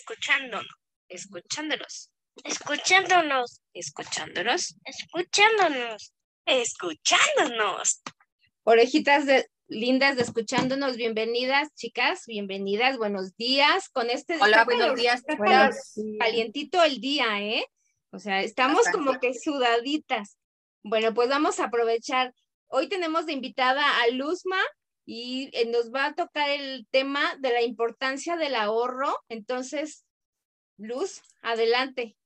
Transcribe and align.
escuchándonos, 0.00 0.66
escuchándonos, 1.08 2.10
escuchándonos, 2.44 3.60
escuchándonos, 3.74 4.76
escuchándonos, 4.86 6.12
escuchándonos. 6.46 8.00
Orejitas 8.64 9.26
de, 9.26 9.46
lindas 9.68 10.16
de 10.16 10.22
escuchándonos, 10.22 10.96
bienvenidas, 10.96 11.68
chicas, 11.74 12.24
bienvenidas, 12.26 12.96
buenos 12.96 13.36
días. 13.36 13.90
Con 13.90 14.08
este 14.08 14.38
Hola, 14.40 14.64
buenos 14.64 14.86
calor- 14.86 14.98
días. 14.98 15.22
calor- 15.26 15.74
calientito 16.18 16.82
el 16.82 17.00
día, 17.00 17.42
¿eh? 17.42 17.66
O 18.10 18.18
sea, 18.18 18.40
estamos 18.40 18.84
Bastante. 18.84 18.98
como 18.98 19.20
que 19.20 19.34
sudaditas. 19.34 20.38
Bueno, 20.82 21.12
pues 21.12 21.28
vamos 21.28 21.60
a 21.60 21.64
aprovechar. 21.64 22.32
Hoy 22.68 22.88
tenemos 22.88 23.26
de 23.26 23.32
invitada 23.32 24.00
a 24.00 24.08
Luzma 24.08 24.60
y 25.12 25.50
eh, 25.54 25.68
nos 25.68 25.92
va 25.92 26.06
a 26.06 26.14
tocar 26.14 26.48
el 26.50 26.86
tema 26.92 27.20
de 27.40 27.50
la 27.52 27.62
importancia 27.62 28.36
del 28.36 28.54
ahorro. 28.54 29.08
Entonces, 29.28 30.06
Luz, 30.78 31.20
adelante. 31.42 32.16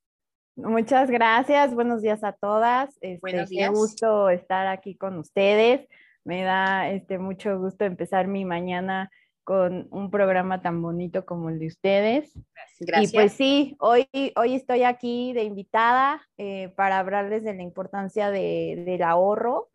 Muchas 0.56 1.10
gracias, 1.10 1.74
buenos 1.74 2.02
días 2.02 2.22
a 2.22 2.32
todas. 2.32 2.90
Este, 3.00 3.18
Buenos 3.22 3.48
Qué 3.48 3.56
días. 3.56 3.70
gusto 3.70 4.28
estar 4.28 4.66
aquí 4.66 4.96
con 4.96 5.16
ustedes. 5.18 5.88
Me 6.24 6.42
da 6.42 6.90
este, 6.90 7.18
mucho 7.18 7.58
gusto 7.58 7.86
empezar 7.86 8.26
mi 8.28 8.44
mañana 8.44 9.10
con 9.44 9.88
un 9.90 10.10
programa 10.10 10.60
tan 10.60 10.80
bonito 10.82 11.24
como 11.24 11.48
el 11.48 11.58
de 11.58 11.66
ustedes. 11.68 12.32
Gracias. 12.80 13.12
Y 13.12 13.16
pues 13.16 13.32
sí, 13.32 13.76
hoy, 13.80 14.06
hoy 14.36 14.54
estoy 14.54 14.82
aquí 14.82 15.32
de 15.32 15.44
invitada 15.44 16.20
eh, 16.36 16.68
para 16.76 16.98
hablarles 16.98 17.44
de 17.44 17.54
la 17.54 17.62
importancia 17.62 18.30
de- 18.30 18.82
del 18.86 19.02
ahorro, 19.02 19.70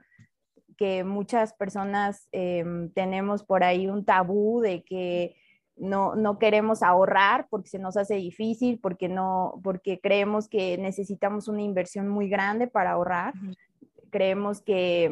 que 0.80 1.04
muchas 1.04 1.52
personas 1.52 2.30
em, 2.32 2.90
tenemos 2.92 3.44
por 3.44 3.66
ahí 3.66 3.90
un 3.90 4.06
tabú 4.06 4.62
de 4.62 4.82
que 4.82 5.36
no, 5.76 6.16
no 6.16 6.40
queremos 6.40 6.82
ahorrar 6.84 7.48
porque 7.50 7.68
se 7.68 7.80
nos 7.80 7.98
hace 7.98 8.16
difícil, 8.16 8.80
porque, 8.80 9.10
no, 9.10 9.60
porque 9.62 10.00
creemos 10.00 10.48
que 10.48 10.78
necesitamos 10.78 11.50
una 11.50 11.64
inversión 11.64 12.08
muy 12.08 12.30
grande 12.30 12.68
para 12.68 12.92
ahorrar. 12.92 13.34
Creemos 14.10 14.62
que, 14.62 15.12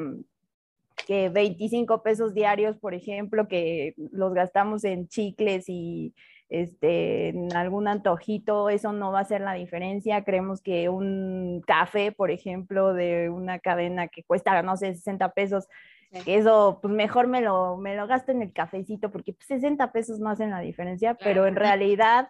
que 1.05 1.27
25 1.27 2.01
pesos 2.01 2.33
diarios, 2.33 2.77
por 2.77 2.93
ejemplo, 2.93 3.49
que 3.49 3.93
los 3.97 4.33
gastamos 4.33 4.85
en 4.85 5.09
chicles 5.09 5.65
y 5.67 6.15
este, 6.49 7.29
en 7.29 7.55
algún 7.55 7.87
antojito, 7.87 8.69
eso 8.69 8.93
no 8.93 9.11
va 9.11 9.19
a 9.21 9.25
ser 9.25 9.41
la 9.41 9.53
diferencia. 9.53 10.23
Creemos 10.23 10.61
que 10.61 10.89
un 10.89 11.61
café, 11.65 12.11
por 12.11 12.31
ejemplo, 12.31 12.93
de 12.93 13.29
una 13.29 13.59
cadena 13.59 14.07
que 14.07 14.23
cuesta, 14.23 14.61
no 14.61 14.77
sé, 14.77 14.93
60 14.93 15.33
pesos, 15.33 15.67
Sí. 16.09 16.21
que 16.23 16.37
eso, 16.37 16.79
pues 16.81 16.93
mejor 16.93 17.27
me 17.27 17.41
lo, 17.41 17.75
me 17.75 17.93
lo 17.97 18.07
gasto 18.07 18.31
en 18.31 18.41
el 18.41 18.53
cafecito, 18.53 19.11
porque 19.11 19.33
pues, 19.33 19.45
60 19.47 19.91
pesos 19.91 20.19
no 20.21 20.29
hacen 20.29 20.51
la 20.51 20.61
diferencia, 20.61 21.15
pero 21.15 21.45
en 21.47 21.57
realidad 21.57 22.29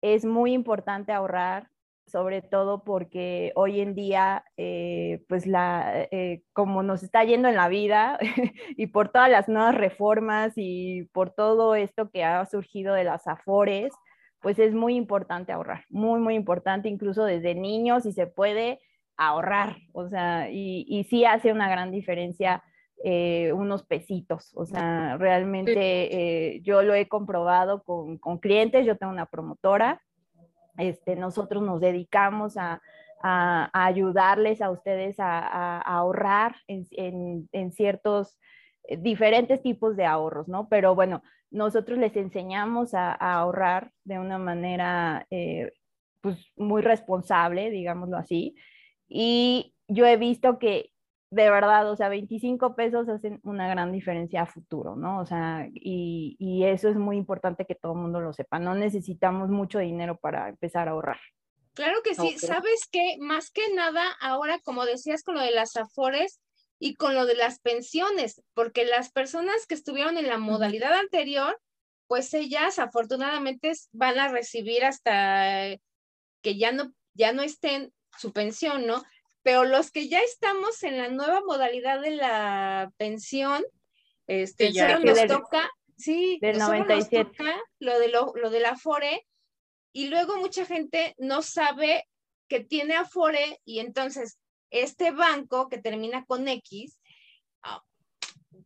es 0.00 0.24
muy 0.24 0.54
importante 0.54 1.12
ahorrar, 1.12 1.68
sobre 2.08 2.42
todo 2.42 2.82
porque 2.84 3.52
hoy 3.54 3.80
en 3.80 3.94
día, 3.94 4.44
eh, 4.56 5.24
pues 5.28 5.46
la, 5.46 6.08
eh, 6.10 6.42
como 6.52 6.82
nos 6.82 7.02
está 7.02 7.24
yendo 7.24 7.48
en 7.48 7.56
la 7.56 7.68
vida 7.68 8.18
y 8.76 8.88
por 8.88 9.10
todas 9.10 9.30
las 9.30 9.48
nuevas 9.48 9.74
reformas 9.74 10.52
y 10.56 11.04
por 11.12 11.30
todo 11.30 11.74
esto 11.74 12.10
que 12.10 12.24
ha 12.24 12.44
surgido 12.46 12.94
de 12.94 13.04
las 13.04 13.26
afores, 13.26 13.92
pues 14.40 14.58
es 14.58 14.74
muy 14.74 14.94
importante 14.96 15.52
ahorrar, 15.52 15.84
muy, 15.90 16.20
muy 16.20 16.34
importante, 16.34 16.88
incluso 16.88 17.24
desde 17.24 17.54
niños, 17.54 18.04
si 18.04 18.12
se 18.12 18.26
puede 18.26 18.80
ahorrar, 19.16 19.76
o 19.92 20.08
sea, 20.08 20.48
y, 20.50 20.86
y 20.88 21.04
sí 21.04 21.24
hace 21.24 21.52
una 21.52 21.68
gran 21.68 21.90
diferencia 21.90 22.62
eh, 23.04 23.52
unos 23.52 23.84
pesitos, 23.84 24.52
o 24.54 24.64
sea, 24.64 25.16
realmente 25.18 26.60
yo 26.62 26.82
lo 26.82 26.94
he 26.94 27.06
comprobado 27.08 27.82
con, 27.82 28.18
con 28.18 28.38
clientes, 28.38 28.86
yo 28.86 28.96
tengo 28.96 29.12
una 29.12 29.26
promotora, 29.26 30.00
este, 30.78 31.16
nosotros 31.16 31.62
nos 31.62 31.80
dedicamos 31.80 32.56
a, 32.56 32.80
ayudarles 33.20 34.62
a 34.62 34.70
ustedes 34.70 35.16
a, 35.18 35.80
ahorrar 35.80 36.54
en, 36.68 37.72
ciertos 37.72 38.38
eh, 38.84 38.96
diferentes 38.96 39.60
tipos 39.60 39.96
de 39.96 40.06
ahorros, 40.06 40.46
¿no? 40.46 40.68
Pero 40.68 40.94
bueno, 40.94 41.22
nosotros 41.50 41.98
les 41.98 42.14
enseñamos 42.16 42.94
a, 42.94 43.10
a 43.12 43.40
ahorrar 43.40 43.90
de 44.04 44.20
una 44.20 44.38
manera 44.38 45.26
eh, 45.30 45.72
pues 46.20 46.52
muy 46.56 46.80
responsable, 46.80 47.70
digámoslo 47.70 48.16
así. 48.16 48.54
Y 49.08 49.74
yo 49.88 50.06
he 50.06 50.16
visto 50.16 50.60
que 50.60 50.92
de 51.30 51.50
verdad, 51.50 51.90
o 51.90 51.96
sea, 51.96 52.08
25 52.08 52.74
pesos 52.74 53.08
hacen 53.08 53.40
una 53.42 53.68
gran 53.68 53.92
diferencia 53.92 54.42
a 54.42 54.46
futuro, 54.46 54.96
¿no? 54.96 55.20
O 55.20 55.26
sea, 55.26 55.68
y, 55.74 56.36
y 56.38 56.64
eso 56.64 56.88
es 56.88 56.96
muy 56.96 57.16
importante 57.16 57.66
que 57.66 57.74
todo 57.74 57.92
el 57.92 57.98
mundo 57.98 58.20
lo 58.20 58.32
sepa. 58.32 58.58
No 58.58 58.74
necesitamos 58.74 59.50
mucho 59.50 59.78
dinero 59.78 60.18
para 60.18 60.48
empezar 60.48 60.88
a 60.88 60.92
ahorrar. 60.92 61.20
Claro 61.74 62.02
que 62.02 62.14
sí. 62.14 62.38
¿Sabes 62.38 62.88
qué? 62.90 63.16
Más 63.20 63.50
que 63.50 63.62
nada, 63.72 64.02
ahora, 64.20 64.58
como 64.64 64.84
decías, 64.84 65.22
con 65.22 65.36
lo 65.36 65.42
de 65.42 65.52
las 65.52 65.76
afores 65.76 66.40
y 66.80 66.94
con 66.94 67.14
lo 67.14 67.24
de 67.24 67.36
las 67.36 67.60
pensiones, 67.60 68.42
porque 68.54 68.84
las 68.84 69.12
personas 69.12 69.66
que 69.66 69.74
estuvieron 69.74 70.16
en 70.16 70.28
la 70.28 70.38
modalidad 70.38 70.94
anterior, 70.94 71.60
pues 72.08 72.32
ellas 72.34 72.78
afortunadamente 72.78 73.72
van 73.92 74.18
a 74.18 74.28
recibir 74.28 74.84
hasta 74.84 75.76
que 76.42 76.56
ya 76.56 76.72
no, 76.72 76.92
ya 77.14 77.32
no 77.32 77.42
estén 77.42 77.92
su 78.16 78.32
pensión, 78.32 78.86
¿no? 78.86 79.04
Pero 79.42 79.64
los 79.64 79.90
que 79.90 80.08
ya 80.08 80.20
estamos 80.20 80.82
en 80.82 80.98
la 80.98 81.08
nueva 81.08 81.40
modalidad 81.46 82.00
de 82.00 82.10
la 82.10 82.90
pensión, 82.96 83.64
este, 84.26 84.72
ya. 84.72 84.92
solo 84.94 85.04
nos 85.06 85.16
del- 85.16 85.28
toca, 85.28 85.70
sí, 85.96 86.38
del 86.40 86.56
solo 86.60 86.78
nos 86.78 86.88
97. 86.88 87.30
toca 87.36 87.60
lo 87.78 87.98
de 87.98 88.08
lo, 88.08 88.32
lo 88.34 88.50
del 88.50 88.66
Afore, 88.66 89.26
y 89.92 90.08
luego 90.08 90.36
mucha 90.36 90.66
gente 90.66 91.14
no 91.18 91.42
sabe 91.42 92.06
que 92.48 92.60
tiene 92.60 92.94
Afore, 92.94 93.60
y 93.64 93.78
entonces 93.78 94.38
este 94.70 95.12
banco 95.12 95.68
que 95.68 95.78
termina 95.78 96.24
con 96.26 96.46
X, 96.46 97.00
ah, 97.62 97.82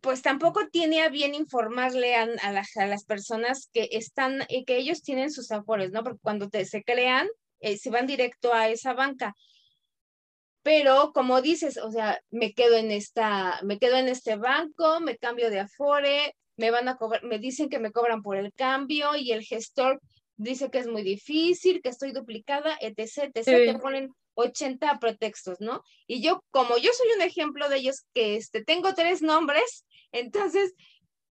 pues 0.01 0.23
tampoco 0.23 0.67
tiene 0.69 1.03
a 1.03 1.09
bien 1.11 1.35
informarle 1.35 2.17
a, 2.17 2.23
a 2.43 2.51
las, 2.53 2.77
a 2.77 2.87
las 2.87 3.05
personas 3.05 3.69
que 3.73 3.89
están, 3.93 4.43
eh, 4.49 4.65
que 4.65 4.77
ellos 4.79 5.03
tienen 5.03 5.31
sus 5.31 5.53
Afores, 5.53 5.93
¿no? 5.93 6.03
Porque 6.03 6.19
cuando 6.21 6.49
te, 6.49 6.65
se 6.65 6.83
crean, 6.83 7.29
eh, 7.61 7.77
se 7.77 7.91
van 7.91 8.07
directo 8.09 8.53
a 8.53 8.69
esa 8.69 8.95
banca. 8.95 9.35
Pero 10.63 11.13
como 11.13 11.43
dices, 11.43 11.77
o 11.79 11.91
sea, 11.91 12.21
me 12.31 12.53
quedo 12.55 12.77
en 12.77 12.91
esta, 12.93 13.59
me 13.63 13.79
quedo 13.79 13.97
en 13.97 14.09
este 14.09 14.37
banco, 14.37 15.01
me 15.01 15.17
cambio 15.17 15.51
de 15.51 15.61
Afore, 15.61 16.37
me 16.57 16.71
van 16.71 16.89
a 16.89 16.97
cobrar, 16.97 17.25
me 17.25 17.39
dicen 17.39 17.69
que 17.69 17.79
me 17.81 17.91
cobran 17.93 18.23
por 18.23 18.37
el 18.37 18.53
cambio 18.53 19.17
y 19.17 19.33
el 19.33 19.43
gestor 19.43 20.01
dice 20.37 20.71
que 20.71 20.79
es 20.79 20.87
muy 20.87 21.03
difícil, 21.03 21.81
que 21.83 21.89
estoy 21.89 22.13
duplicada, 22.13 22.77
etc, 22.81 23.31
etc, 23.35 23.45
te 23.45 23.73
Sí. 23.73 23.79
ponen 23.81 24.11
80 24.35 24.99
pretextos, 24.99 25.61
¿no? 25.61 25.83
Y 26.07 26.23
yo, 26.23 26.43
como 26.51 26.79
yo 26.79 26.91
soy 26.93 27.09
un 27.17 27.23
ejemplo 27.23 27.69
de 27.69 27.79
ellos, 27.79 28.05
que 28.15 28.37
este, 28.37 28.65
tengo 28.65 28.95
tres 28.95 29.21
nombres, 29.23 29.85
entonces 30.13 30.75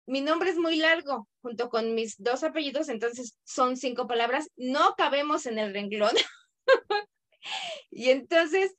mi 0.06 0.20
nombre 0.20 0.50
es 0.50 0.58
muy 0.58 0.76
largo, 0.76 1.28
junto 1.41 1.68
con 1.70 1.94
mis 1.94 2.16
dos 2.18 2.42
apellidos, 2.42 2.88
entonces 2.88 3.38
son 3.44 3.76
cinco 3.76 4.06
palabras, 4.08 4.48
no 4.56 4.94
cabemos 4.97 5.47
en 5.47 5.58
el 5.58 5.72
renglón. 5.72 6.14
y 7.91 8.10
entonces, 8.10 8.74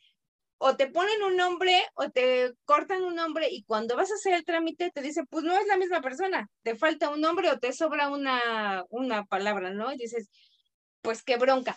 o 0.64 0.76
te 0.76 0.86
ponen 0.86 1.24
un 1.24 1.36
nombre 1.36 1.76
o 1.96 2.10
te 2.12 2.54
cortan 2.66 3.04
un 3.04 3.16
nombre 3.16 3.48
y 3.50 3.64
cuando 3.64 3.96
vas 3.96 4.12
a 4.12 4.14
hacer 4.14 4.34
el 4.34 4.46
trámite 4.46 4.92
te 4.92 5.02
dice, 5.02 5.24
pues 5.28 5.44
no 5.44 5.58
es 5.58 5.66
la 5.66 5.76
misma 5.76 6.02
persona, 6.02 6.48
te 6.62 6.76
falta 6.76 7.10
un 7.10 7.20
nombre 7.20 7.50
o 7.50 7.58
te 7.58 7.74
sobra 7.74 8.10
una, 8.10 8.86
una 8.90 9.26
palabra, 9.26 9.72
¿no? 9.72 9.92
Y 9.92 9.98
dices, 9.98 10.30
pues 11.02 11.24
qué 11.24 11.38
bronca. 11.38 11.76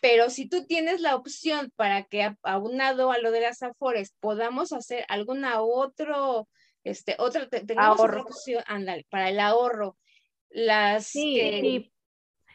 Pero 0.00 0.30
si 0.30 0.48
tú 0.48 0.66
tienes 0.66 1.00
la 1.00 1.14
opción 1.14 1.72
para 1.76 2.02
que 2.04 2.34
aunado 2.42 3.12
a 3.12 3.18
lo 3.18 3.30
de 3.30 3.40
las 3.40 3.62
afores 3.62 4.12
podamos 4.18 4.72
hacer 4.72 5.04
alguna 5.08 5.60
otro, 5.62 6.48
este, 6.82 7.14
otra, 7.20 7.48
te- 7.48 7.64
tengamos 7.64 8.00
otra 8.00 8.18
Ahorro. 8.18 8.22
opción, 8.24 8.64
ándale, 8.66 9.06
para 9.10 9.28
el 9.28 9.38
ahorro, 9.38 9.96
las 10.50 11.06
Sí, 11.06 11.34
que- 11.36 11.60
sí. 11.60 11.92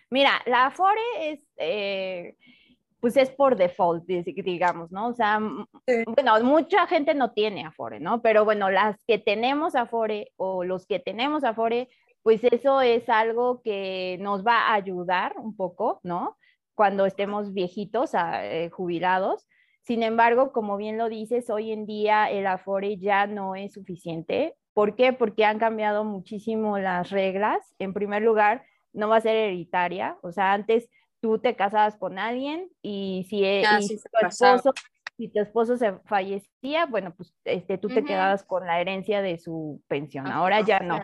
Mira, 0.10 0.42
la 0.46 0.66
Afore 0.68 1.02
es, 1.22 1.40
eh, 1.56 2.36
pues 3.04 3.18
es 3.18 3.32
por 3.32 3.58
default, 3.58 4.06
di- 4.06 4.24
digamos, 4.24 4.90
¿no? 4.90 5.08
O 5.10 5.14
sea, 5.14 5.38
Sí. 5.86 6.04
bueno, 6.08 6.42
mucha 6.42 6.88
gente 6.88 7.14
no 7.14 7.34
tiene 7.34 7.66
Afore, 7.66 8.00
¿no? 8.00 8.22
Pero 8.22 8.46
bueno, 8.46 8.70
las 8.70 9.04
que 9.04 9.18
tenemos 9.18 9.76
Afore 9.76 10.32
o 10.38 10.64
los 10.64 10.86
que 10.88 11.00
tenemos 11.00 11.44
Afore, 11.44 11.90
pues 12.22 12.42
eso 12.46 12.80
es 12.80 13.10
algo 13.10 13.62
que 13.62 14.18
nos 14.22 14.46
va 14.48 14.68
a 14.70 14.76
ayudar 14.76 15.36
un 15.38 15.54
poco, 15.54 16.00
¿no? 16.04 16.38
Cuando 16.76 17.06
estemos 17.06 17.54
viejitos, 17.54 18.16
a- 18.16 18.46
eh, 18.46 18.70
jubilados. 18.70 19.50
Sin 19.82 20.02
embargo, 20.02 20.54
como 20.54 20.78
bien 20.78 20.98
lo 20.98 21.10
dices, 21.10 21.50
hoy 21.50 21.74
en 21.74 21.86
día 21.86 22.32
el 22.32 22.48
Afore 22.48 22.98
ya 23.00 23.28
no 23.28 23.54
es 23.56 23.74
suficiente. 23.74 24.56
¿Por 24.74 24.96
qué? 24.96 25.12
Porque 25.12 25.44
han 25.44 25.60
cambiado 25.60 26.06
muchísimo 26.06 26.78
las 26.80 27.10
reglas. 27.10 27.76
En 27.80 27.92
primer 27.94 28.22
lugar, 28.22 28.64
no 28.94 29.10
va 29.10 29.18
a 29.18 29.22
ser 29.22 29.36
hereditaria. 29.36 30.18
O 30.22 30.32
sea, 30.32 30.54
antes 30.54 30.88
tú 31.24 31.40
te 31.40 31.56
casabas 31.56 31.96
con 31.96 32.20
alguien 32.20 32.70
y 32.82 33.26
si 33.30 33.46
Ah, 33.46 33.80
y 33.80 33.88
sí, 33.88 33.98
tu 34.20 34.28
esposo, 34.28 34.74
si 35.16 35.30
tu 35.30 35.40
esposo 35.40 35.78
se 35.78 35.94
fallecía, 36.06 36.86
bueno, 36.86 37.14
pues 37.16 37.34
este, 37.46 37.78
tú 37.78 37.88
te 37.88 38.00
Ujú. 38.02 38.08
quedabas 38.08 38.44
con 38.44 38.68
la 38.68 38.82
herencia 38.82 39.22
de 39.22 39.38
su 39.38 39.82
pensión. 39.88 40.28
Ahora 40.28 40.60
ya 40.60 40.82
no. 40.82 41.02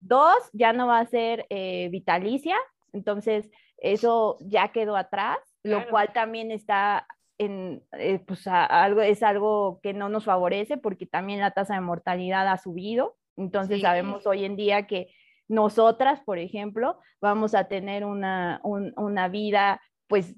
Dos, 0.00 0.34
ya 0.52 0.72
no 0.72 0.88
va 0.88 0.98
a 0.98 1.06
ser 1.06 1.46
eh, 1.50 1.88
vitalicia. 1.92 2.56
Entonces, 2.92 3.48
eso 3.78 4.38
ya 4.40 4.72
quedó 4.72 4.96
atrás, 4.96 5.38
lo 5.62 5.76
Claro. 5.78 5.90
cual 5.92 6.12
también 6.12 6.50
está 6.50 7.06
en, 7.38 7.84
eh, 7.92 8.18
pues 8.26 8.48
a- 8.48 8.64
algo, 8.66 9.02
es 9.02 9.22
algo 9.22 9.78
que 9.84 9.92
no 9.94 10.08
nos 10.08 10.24
favorece 10.24 10.78
porque 10.78 11.06
también 11.06 11.38
la 11.38 11.52
tasa 11.52 11.74
de 11.74 11.80
mortalidad 11.80 12.48
ha 12.48 12.58
subido. 12.58 13.18
Entonces 13.36 13.76
Sí. 13.76 13.82
sabemos 13.82 14.26
hoy 14.26 14.44
en 14.44 14.56
día 14.56 14.88
que 14.88 15.14
nosotras, 15.50 16.20
por 16.24 16.38
ejemplo, 16.38 16.98
vamos 17.20 17.54
a 17.54 17.64
tener 17.68 18.04
una, 18.04 18.60
un- 18.64 18.92
una 18.96 19.28
vida, 19.28 19.80
pues 20.08 20.34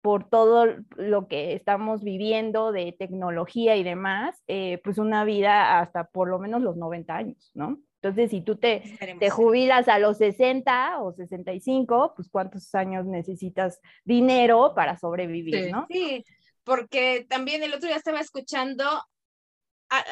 por 0.00 0.28
todo 0.28 0.66
lo 0.96 1.28
que 1.28 1.52
estamos 1.54 2.02
viviendo 2.02 2.72
de 2.72 2.96
tecnología 2.98 3.76
y 3.76 3.84
demás, 3.84 4.42
eh, 4.48 4.80
pues 4.82 4.98
una 4.98 5.24
vida 5.24 5.78
hasta 5.78 6.04
por 6.08 6.28
lo 6.28 6.38
menos 6.40 6.62
los 6.62 6.76
90 6.76 7.14
años, 7.16 7.50
¿no? 7.54 7.78
Entonces, 8.00 8.30
si 8.30 8.40
tú 8.40 8.56
te, 8.56 8.82
te 9.20 9.30
jubilas 9.30 9.86
a 9.86 10.00
los 10.00 10.18
60 10.18 11.00
o 11.02 11.12
65, 11.12 12.14
pues 12.16 12.28
cuántos 12.28 12.74
años 12.74 13.06
necesitas 13.06 13.80
dinero 14.04 14.72
para 14.74 14.98
sobrevivir, 14.98 15.66
Sí. 15.66 15.70
¿no? 15.70 15.86
Sí, 15.88 16.24
porque 16.64 17.24
también 17.28 17.62
el 17.62 17.72
otro 17.74 17.86
día 17.86 17.96
estaba 17.96 18.18
escuchando 18.20 18.84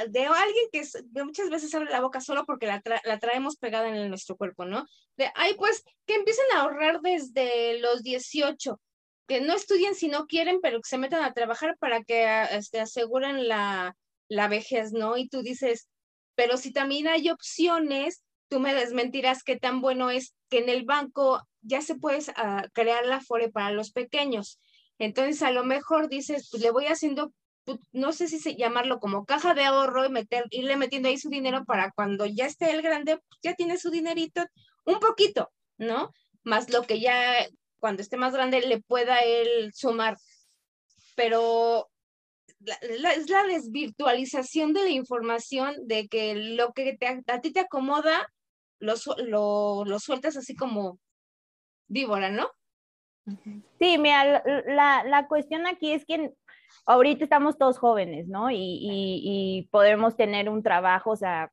de 0.09 0.27
alguien 0.27 0.67
que, 0.73 0.83
muchas 1.25 1.49
veces 1.51 1.75
abre 1.75 1.91
la 1.91 2.01
boca 2.01 2.21
solo 2.21 2.45
porque 2.45 2.67
la, 2.67 2.83
la 3.05 3.19
traemos 3.19 3.57
pegada 3.57 3.89
en 3.89 4.09
nuestro 4.09 4.37
cuerpo, 4.37 4.65
¿no? 4.65 4.87
De, 5.17 5.31
ay, 5.35 5.55
pues 5.55 5.85
que 6.07 6.15
empiecen 6.15 6.45
a 6.55 6.63
ahorrar 6.63 7.01
desde 7.01 7.79
los 7.81 8.03
18, 8.03 8.81
que 9.27 9.41
no 9.41 9.55
estudien 9.55 9.95
si 9.95 10.09
no 10.09 10.27
quieren, 10.27 10.61
pero 10.61 10.81
que 10.81 10.89
se 10.89 10.99
metan 10.99 11.23
a 11.23 11.33
trabajar 11.33 11.77
para 11.79 12.03
que 12.03 12.27
este, 12.51 12.81
aseguren 12.81 13.49
la, 13.49 13.97
la 14.29 14.49
vejez, 14.49 14.93
¿no? 14.93 15.17
Y 15.17 15.29
tú 15.29 15.43
dices, 15.43 15.89
pero 16.35 16.57
si 16.57 16.73
también 16.73 17.09
hay 17.09 17.31
opciones, 17.31 18.23
tú 18.49 18.61
me 18.61 18.75
desmentirás 18.75 19.45
qué 19.45 19.57
tan 19.57 19.81
bueno 19.81 20.11
es 20.11 20.35
que 20.49 20.59
en 20.59 20.69
el 20.69 20.85
banco 20.85 21.41
ya 21.63 21.83
se 21.83 21.95
puede 21.95 22.21
ah, 22.37 22.67
crear 22.73 23.07
la 23.07 23.21
FORE 23.21 23.51
para 23.51 23.71
los 23.73 23.93
pequeños. 23.93 24.59
Entonces, 24.99 25.43
a 25.43 25.51
lo 25.51 25.65
mejor 25.65 26.09
dices, 26.09 26.49
pues 26.51 26.63
le 26.63 26.71
voy 26.71 26.87
haciendo, 26.87 27.33
no 27.93 28.13
sé 28.13 28.29
si 28.29 28.39
se, 28.39 28.57
llamarlo 28.57 28.99
como 29.01 29.25
caja 29.25 29.55
de 29.55 29.65
ahorro 29.65 30.05
y 30.05 30.09
meter, 30.11 30.45
irle 30.51 30.77
metiendo 30.77 31.09
ahí 31.09 31.19
su 31.19 31.29
dinero 31.29 31.65
para 31.65 31.93
cuando 31.93 32.27
ya 32.27 32.47
esté 32.47 32.71
el 32.71 32.83
grande, 32.83 33.17
pues, 33.19 33.41
ya 33.43 33.55
tiene 33.55 33.79
su 33.79 33.91
dinerito, 33.91 34.45
un 34.85 34.99
poquito, 34.99 35.51
¿no? 35.79 36.13
Más 36.43 36.71
lo 36.71 36.83
que 36.83 37.01
ya 37.01 37.47
cuando 37.79 38.03
esté 38.03 38.17
más 38.17 38.33
grande 38.33 38.61
le 38.61 38.81
pueda 38.81 39.21
él 39.21 39.73
sumar. 39.75 40.17
Pero 41.15 41.89
la- 42.61 42.79
la- 42.99 43.13
es 43.13 43.29
la 43.31 43.45
desvirtualización 43.45 44.73
de 44.73 44.83
la 44.85 44.91
información 44.91 45.75
de 45.87 46.09
que 46.09 46.35
lo 46.35 46.73
que 46.73 46.97
te, 46.97 47.07
a, 47.07 47.41
ti 47.41 47.53
te 47.53 47.61
acomoda, 47.61 48.27
lo, 48.79 48.95
lo, 49.19 49.85
lo 49.85 49.99
sueltas 49.99 50.37
así 50.37 50.55
como 50.55 50.99
víbora, 51.89 52.31
¿no? 52.31 52.51
Sí, 53.79 53.99
mira, 53.99 54.43
la- 54.67 55.05
la 55.05 55.29
cuestión 55.29 55.67
aquí 55.67 55.93
es 55.93 56.05
que 56.05 56.33
ahorita 56.87 57.25
estamos 57.25 57.59
todos 57.59 57.79
jóvenes, 57.79 58.29
¿no? 58.29 58.51
Y, 58.51 58.57
y- 58.57 59.21
y 59.59 59.69
podemos 59.71 60.17
tener 60.17 60.49
un 60.49 60.63
trabajo, 60.63 61.11
o 61.13 61.17
sea, 61.17 61.51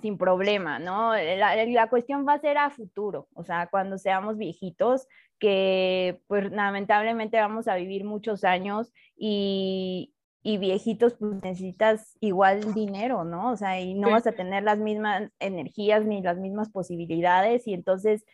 sin 0.00 0.16
problema, 0.16 0.78
¿no? 0.78 1.14
La, 1.14 1.56
la 1.66 1.90
cuestión 1.90 2.26
va 2.26 2.34
a 2.34 2.40
ser 2.40 2.56
a 2.58 2.70
futuro, 2.70 3.28
o 3.34 3.42
sea, 3.44 3.66
cuando 3.68 3.98
seamos 3.98 4.36
viejitos, 4.38 5.08
que 5.40 6.20
pues 6.28 6.50
lamentablemente 6.52 7.38
vamos 7.40 7.66
a 7.68 7.74
vivir 7.76 8.04
muchos 8.04 8.44
años 8.44 8.92
y, 9.16 10.14
y 10.42 10.58
viejitos, 10.58 11.14
pues 11.14 11.32
necesitas 11.42 12.16
igual 12.20 12.74
dinero, 12.74 13.24
¿no? 13.24 13.50
O 13.52 13.56
sea, 13.56 13.80
y 13.80 13.94
no 13.94 14.08
Sí. 14.08 14.12
vas 14.12 14.26
a 14.28 14.32
tener 14.32 14.62
las 14.62 14.78
mismas 14.78 15.30
energías 15.40 16.04
ni 16.06 16.22
las 16.22 16.38
mismas 16.38 16.70
posibilidades 16.70 17.66
y 17.66 17.74
entonces 17.74 18.24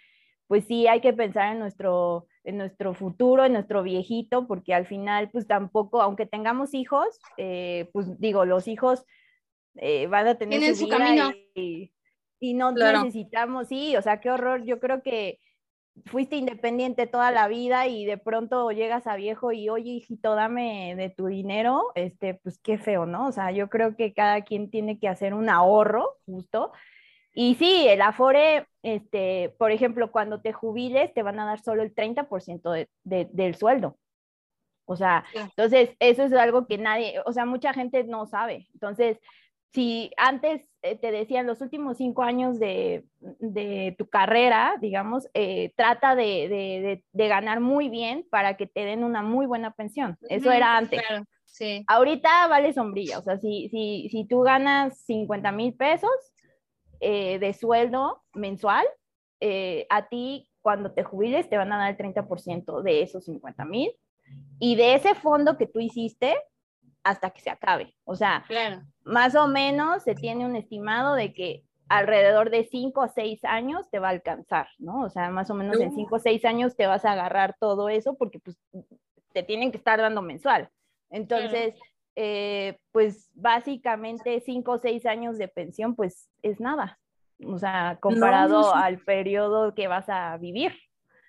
pues 0.47 0.67
sí 0.67 0.87
hay 0.87 1.01
que 1.01 1.13
pensar 1.15 1.53
en 1.53 1.59
nuestro, 1.61 2.27
en 2.45 2.59
nuestro 2.59 2.95
futuro, 2.95 3.45
en 3.45 3.55
nuestro 3.55 3.83
viejito, 3.83 4.47
porque 4.47 4.75
al 4.75 4.87
final, 4.87 5.31
pues 5.31 5.47
tampoco, 5.47 6.03
aunque 6.03 6.27
tengamos 6.27 6.75
hijos, 6.75 7.19
eh, 7.37 7.91
pues 7.93 8.19
digo, 8.21 8.45
los 8.45 8.69
hijos 8.69 9.05
eh, 9.77 10.07
van 10.07 10.27
a 10.29 10.35
tener 10.37 10.61
Tienen 10.61 10.77
su, 10.77 10.89
camino. 10.89 11.33
Y, 11.55 11.93
y 12.39 12.55
no 12.55 12.75
Claro. 12.75 13.03
necesitamos, 13.03 13.69
sí, 13.69 13.97
o 13.97 14.03
sea, 14.03 14.21
qué 14.21 14.31
horror, 14.31 14.65
yo 14.65 14.79
creo 14.79 15.03
que 15.03 15.41
fuiste 16.07 16.37
independiente 16.37 17.07
toda 17.07 17.31
la 17.31 17.49
vida 17.49 17.87
y 17.87 18.05
de 18.05 18.19
pronto 18.19 18.71
llegas 18.73 19.07
a 19.07 19.17
viejo 19.17 19.53
y, 19.53 19.69
oye, 19.69 19.93
hijito, 19.93 20.35
dame 20.35 20.95
de 20.97 21.09
tu 21.09 21.27
dinero, 21.27 21.93
este, 21.95 22.35
pues 22.35 22.59
qué 22.59 22.79
feo, 22.79 23.07
¿no? 23.07 23.29
O 23.29 23.33
sea, 23.33 23.53
yo 23.53 23.69
creo 23.69 23.97
que 23.97 24.13
cada 24.13 24.43
quien 24.43 24.71
tiene 24.71 24.99
que 24.99 25.09
hacer 25.09 25.35
un 25.35 25.49
ahorro, 25.49 26.19
justo, 26.27 26.73
y 27.35 27.57
sí, 27.57 27.87
el 27.89 28.01
Afore, 28.01 28.69
este, 28.83 29.55
por 29.59 29.73
ejemplo, 29.73 30.13
cuando 30.13 30.41
te 30.41 30.53
jubiles, 30.53 31.13
te 31.13 31.23
van 31.23 31.41
a 31.41 31.47
dar 31.47 31.61
solo 31.61 31.83
el 31.83 31.95
30% 31.95 32.71
de, 32.71 32.89
de, 33.03 33.29
del 33.33 33.57
sueldo. 33.57 33.99
O 34.87 34.97
sea, 34.97 35.25
entonces 35.35 35.91
eso 35.99 36.25
es 36.25 36.33
algo 36.35 36.67
que 36.67 36.79
nadie, 36.79 37.21
o 37.25 37.33
sea, 37.33 37.45
mucha 37.45 37.73
gente 37.73 38.05
no 38.05 38.27
sabe. 38.27 38.69
Entonces, 38.75 39.19
si 39.73 40.13
antes 40.17 40.71
eh, 40.83 40.97
te 40.97 41.11
decían 41.11 41.47
los 41.47 41.61
últimos 41.61 41.97
cinco 41.97 42.23
años 42.23 42.61
de, 42.61 43.05
de 43.19 43.97
tu 43.99 44.09
carrera, 44.09 44.77
digamos, 44.81 45.27
eh, 45.35 45.73
trata 45.75 46.15
de, 46.15 46.49
de, 46.49 47.05
de, 47.11 47.29
ganar 47.29 47.59
muy 47.59 47.89
bien 47.89 48.25
para 48.31 48.57
que 48.57 48.69
te 48.69 48.85
den 48.85 49.03
una 49.03 49.23
muy 49.23 49.47
buena 49.47 49.73
pensión. 49.73 50.17
Eso 50.29 50.53
era 50.53 50.77
antes. 50.77 51.03
Claro, 51.03 51.25
sí. 51.45 51.83
Ahorita 51.89 52.47
vale 52.47 52.73
sombrilla, 52.73 53.19
o 53.19 53.23
sea, 53.23 53.39
si, 53.39 53.69
si, 53.71 54.09
si 54.11 54.29
tú 54.29 54.43
ganas 54.43 54.97
50 55.07 55.51
mil 55.51 55.75
pesos 55.75 56.11
eh, 57.07 57.39
de 57.39 57.53
sueldo 57.53 58.23
mensual, 58.33 58.87
eh, 59.41 59.87
a 59.91 60.09
ti 60.09 60.49
cuando 60.63 60.93
te 60.93 61.05
jubiles 61.05 61.51
te 61.51 61.59
van 61.59 61.71
a 61.73 61.79
dar 61.79 61.91
el 61.91 61.97
30% 61.99 62.83
de 62.83 63.03
esos 63.03 63.27
50 63.27 63.67
mil 63.67 63.93
y 64.59 64.77
de 64.77 64.95
ese 64.95 65.15
fondo 65.15 65.59
que 65.59 65.67
tú 65.67 65.81
hiciste 65.81 66.35
hasta 67.03 67.29
que 67.29 67.43
se 67.43 67.51
acabe. 67.51 67.95
O 68.05 68.17
sea, 68.17 68.45
Claro. 68.49 68.81
más 69.05 69.35
o 69.35 69.47
menos 69.47 70.03
se 70.03 70.15
tiene 70.15 70.47
un 70.47 70.57
estimado 70.57 71.15
de 71.15 71.35
que 71.35 71.65
alrededor 71.91 72.49
de 72.49 72.65
5 72.65 73.03
o 73.03 73.09
6 73.09 73.45
años 73.45 73.91
te 73.91 73.99
va 73.99 74.09
a 74.09 74.13
alcanzar, 74.13 74.69
¿no? 74.79 75.03
O 75.03 75.11
sea, 75.11 75.29
más 75.29 75.51
o 75.51 75.55
menos 75.55 75.79
en 75.79 75.93
5 75.93 76.17
o 76.17 76.19
6 76.19 76.43
años 76.47 76.75
te 76.75 76.87
vas 76.87 77.05
a 77.05 77.13
agarrar 77.13 77.55
todo 77.61 77.91
eso 77.91 78.17
porque 78.17 78.39
pues 78.39 78.57
te 79.35 79.43
tienen 79.43 79.71
que 79.71 79.77
estar 79.77 80.01
dando 80.01 80.23
mensual. 80.23 80.71
Entonces, 81.11 81.75
eh, 82.17 82.79
pues 82.93 83.31
básicamente 83.35 84.41
5 84.41 84.73
o 84.73 84.79
6 84.79 85.07
años 85.07 85.39
de 85.39 85.49
pensión 85.49 85.95
pues 85.97 86.31
es 86.43 86.61
nada, 86.61 86.99
o 87.45 87.59
sea, 87.59 87.99
comparado 88.01 88.61
No, 88.61 88.67
no, 88.67 88.73
sí. 88.73 88.79
al 88.83 88.99
periodo 88.99 89.75
que 89.75 89.89
vas 89.89 90.09
a 90.09 90.37
vivir. 90.37 90.73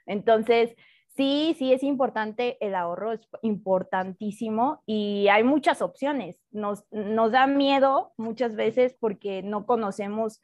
Entonces, 0.05 0.75
sí, 1.15 1.55
sí 1.57 1.73
es 1.73 1.83
importante, 1.83 2.57
el 2.65 2.75
ahorro 2.75 3.13
es 3.13 3.27
importantísimo 3.41 4.83
y 4.85 5.27
hay 5.29 5.43
muchas 5.43 5.81
opciones. 5.81 6.39
Nos, 6.51 6.85
nos 6.91 7.31
da 7.31 7.47
miedo 7.47 8.13
muchas 8.17 8.55
veces 8.55 8.95
porque 8.99 9.41
no 9.41 9.65
conocemos 9.65 10.41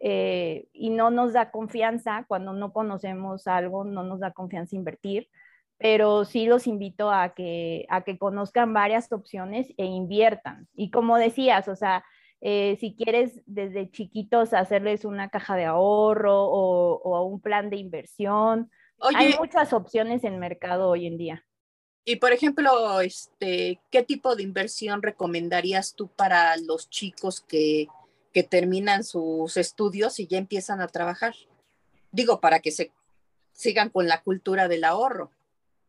eh, 0.00 0.68
y 0.72 0.90
no 0.90 1.10
nos 1.10 1.32
da 1.34 1.50
confianza, 1.50 2.24
cuando 2.26 2.52
no 2.52 2.72
conocemos 2.72 3.46
algo, 3.46 3.84
no 3.84 4.02
nos 4.02 4.20
da 4.20 4.32
confianza 4.32 4.76
invertir, 4.76 5.28
pero 5.82 6.24
sí 6.24 6.46
los 6.46 6.68
invito 6.68 7.10
a 7.10 7.34
que, 7.34 7.86
a 7.88 8.02
que 8.02 8.16
conozcan 8.16 8.72
varias 8.72 9.10
opciones 9.10 9.66
e 9.76 9.84
inviertan. 9.84 10.68
Y 10.74 10.92
como 10.92 11.16
decías, 11.18 11.66
o 11.66 11.74
sea, 11.74 12.04
eh, 12.40 12.76
si 12.78 12.94
quieres 12.94 13.42
desde 13.46 13.90
chiquitos 13.90 14.54
hacerles 14.54 15.04
una 15.04 15.28
caja 15.28 15.56
de 15.56 15.64
ahorro 15.64 16.44
o, 16.44 17.00
o 17.02 17.24
un 17.24 17.40
plan 17.40 17.68
de 17.68 17.78
inversión, 17.78 18.70
Oye, 18.98 19.16
hay 19.16 19.34
muchas 19.36 19.72
opciones 19.72 20.22
en 20.22 20.38
mercado 20.38 20.88
hoy 20.88 21.08
en 21.08 21.18
día. 21.18 21.44
y 22.04 22.14
por 22.14 22.32
ejemplo, 22.32 23.00
este, 23.00 23.80
¿qué 23.90 24.04
tipo 24.04 24.36
de 24.36 24.44
inversión 24.44 25.02
recomendarías 25.02 25.94
tú 25.96 26.06
para 26.06 26.56
los 26.58 26.90
chicos 26.90 27.40
que, 27.40 27.88
que 28.32 28.44
terminan 28.44 29.02
sus 29.02 29.56
estudios 29.56 30.20
y 30.20 30.28
ya 30.28 30.38
empiezan 30.38 30.80
a 30.80 30.86
trabajar? 30.86 31.34
Digo, 32.12 32.40
para 32.40 32.60
que 32.60 32.70
se 32.70 32.92
sigan 33.50 33.90
con 33.90 34.06
la 34.06 34.22
cultura 34.22 34.68
del 34.68 34.84
ahorro. 34.84 35.32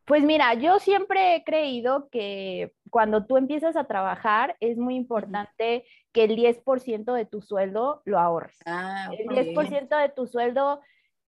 Pues 0.05 0.23
mira, 0.23 0.53
yo 0.55 0.79
siempre 0.79 1.35
he 1.35 1.43
creído 1.43 2.09
que 2.09 2.73
cuando 2.89 3.25
tú 3.25 3.37
empiezas 3.37 3.75
a 3.75 3.85
trabajar 3.85 4.57
es 4.59 4.77
muy 4.77 4.95
importante 4.95 5.85
que 6.11 6.25
el 6.25 6.35
10% 6.35 7.13
de 7.13 7.25
tu 7.25 7.41
sueldo 7.41 8.01
lo 8.05 8.19
ahorres. 8.19 8.57
Ah, 8.65 9.09
El 9.17 9.27
ok. 9.27 9.33
10% 9.33 9.97
de 9.97 10.09
tu 10.09 10.27
sueldo 10.27 10.81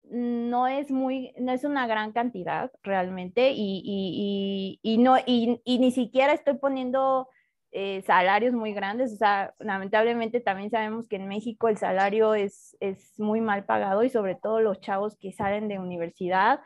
no 0.04 0.66
es 0.66 0.90
muy, 0.90 1.32
no 1.38 1.52
es 1.52 1.64
una 1.64 1.86
gran 1.86 2.12
cantidad 2.12 2.70
realmente 2.82 3.50
y, 3.52 3.82
y, 3.84 4.80
y, 4.82 4.94
y 4.94 4.98
no, 4.98 5.16
y, 5.18 5.60
y, 5.64 5.78
ni 5.78 5.92
siquiera 5.92 6.32
estoy 6.32 6.54
poniendo 6.54 7.28
eh, 7.70 8.02
salarios 8.02 8.52
muy 8.52 8.72
grandes, 8.74 9.12
o 9.12 9.16
sea, 9.16 9.54
lamentablemente 9.58 10.40
también 10.40 10.70
sabemos 10.70 11.08
que 11.08 11.16
en 11.16 11.28
México 11.28 11.68
el 11.68 11.78
salario 11.78 12.34
es, 12.34 12.76
es 12.80 13.18
muy 13.18 13.40
mal 13.40 13.64
pagado 13.64 14.02
y 14.02 14.10
sobre 14.10 14.34
todo 14.34 14.60
los 14.60 14.80
chavos 14.80 15.16
que 15.16 15.32
salen 15.32 15.68
de 15.68 15.78
universidad, 15.78 16.60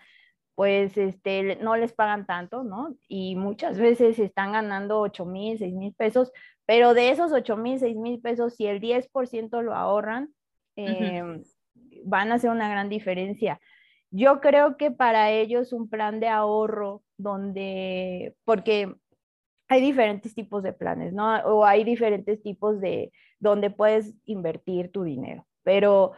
pues 0.56 0.96
este, 0.96 1.56
no 1.56 1.76
les 1.76 1.92
pagan 1.92 2.26
tanto, 2.26 2.64
¿no? 2.64 2.96
Y 3.08 3.36
muchas 3.36 3.78
veces 3.78 4.18
están 4.18 4.52
ganando 4.52 5.00
8 5.00 5.26
mil, 5.26 5.58
6 5.58 5.74
mil 5.74 5.94
pesos, 5.94 6.32
pero 6.64 6.94
de 6.94 7.10
esos 7.10 7.30
8 7.32 7.56
mil, 7.58 7.78
6 7.78 7.94
mil 7.96 8.20
pesos, 8.20 8.54
si 8.56 8.66
el 8.66 8.80
10% 8.80 9.62
lo 9.62 9.74
ahorran, 9.74 10.34
eh, 10.76 11.22
uh 11.22 11.26
-huh. 11.26 11.44
van 12.04 12.32
a 12.32 12.36
hacer 12.36 12.50
una 12.50 12.68
gran 12.68 12.88
diferencia. 12.88 13.60
yo 14.10 14.40
creo 14.40 14.76
que 14.78 14.90
para 14.90 15.30
ellos 15.30 15.72
un 15.72 15.88
plan 15.90 16.20
de 16.20 16.28
ahorro 16.28 17.02
donde, 17.18 18.34
porque 18.44 18.94
hay 19.68 19.80
diferentes 19.80 20.34
tipos 20.34 20.62
de 20.62 20.72
planes, 20.72 21.12
¿no? 21.12 21.36
O 21.44 21.64
hay 21.64 21.84
diferentes 21.84 22.42
tipos 22.42 22.80
de 22.80 23.12
donde 23.40 23.70
puedes 23.70 24.14
invertir 24.24 24.90
tu 24.90 25.02
dinero, 25.02 25.46
pero 25.64 26.12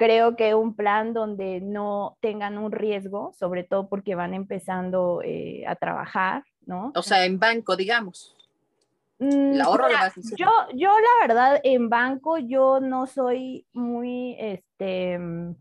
creo 0.00 0.34
que 0.34 0.54
un 0.54 0.74
plan 0.74 1.12
donde 1.12 1.60
no 1.60 2.16
tengan 2.20 2.56
un 2.56 2.72
riesgo, 2.72 3.34
sobre 3.38 3.64
todo 3.64 3.86
porque 3.90 4.14
van 4.14 4.32
empezando 4.32 5.20
eh, 5.22 5.62
a 5.66 5.76
trabajar, 5.76 6.42
¿no? 6.64 6.90
O 6.96 7.02
sea, 7.02 7.26
en 7.26 7.38
banco, 7.38 7.76
digamos. 7.76 8.34
Mm, 9.18 9.52
El 9.52 9.60
ahorro 9.60 9.88
mira, 9.88 10.00
hacer. 10.06 10.24
yo, 10.38 10.46
yo 10.74 10.88
la 10.88 11.26
verdad 11.28 11.60
en 11.64 11.90
banco 11.90 12.38
yo 12.38 12.80
no 12.80 13.06
soy 13.06 13.66
muy, 13.74 14.36
este, 14.38 15.18
mm, 15.18 15.54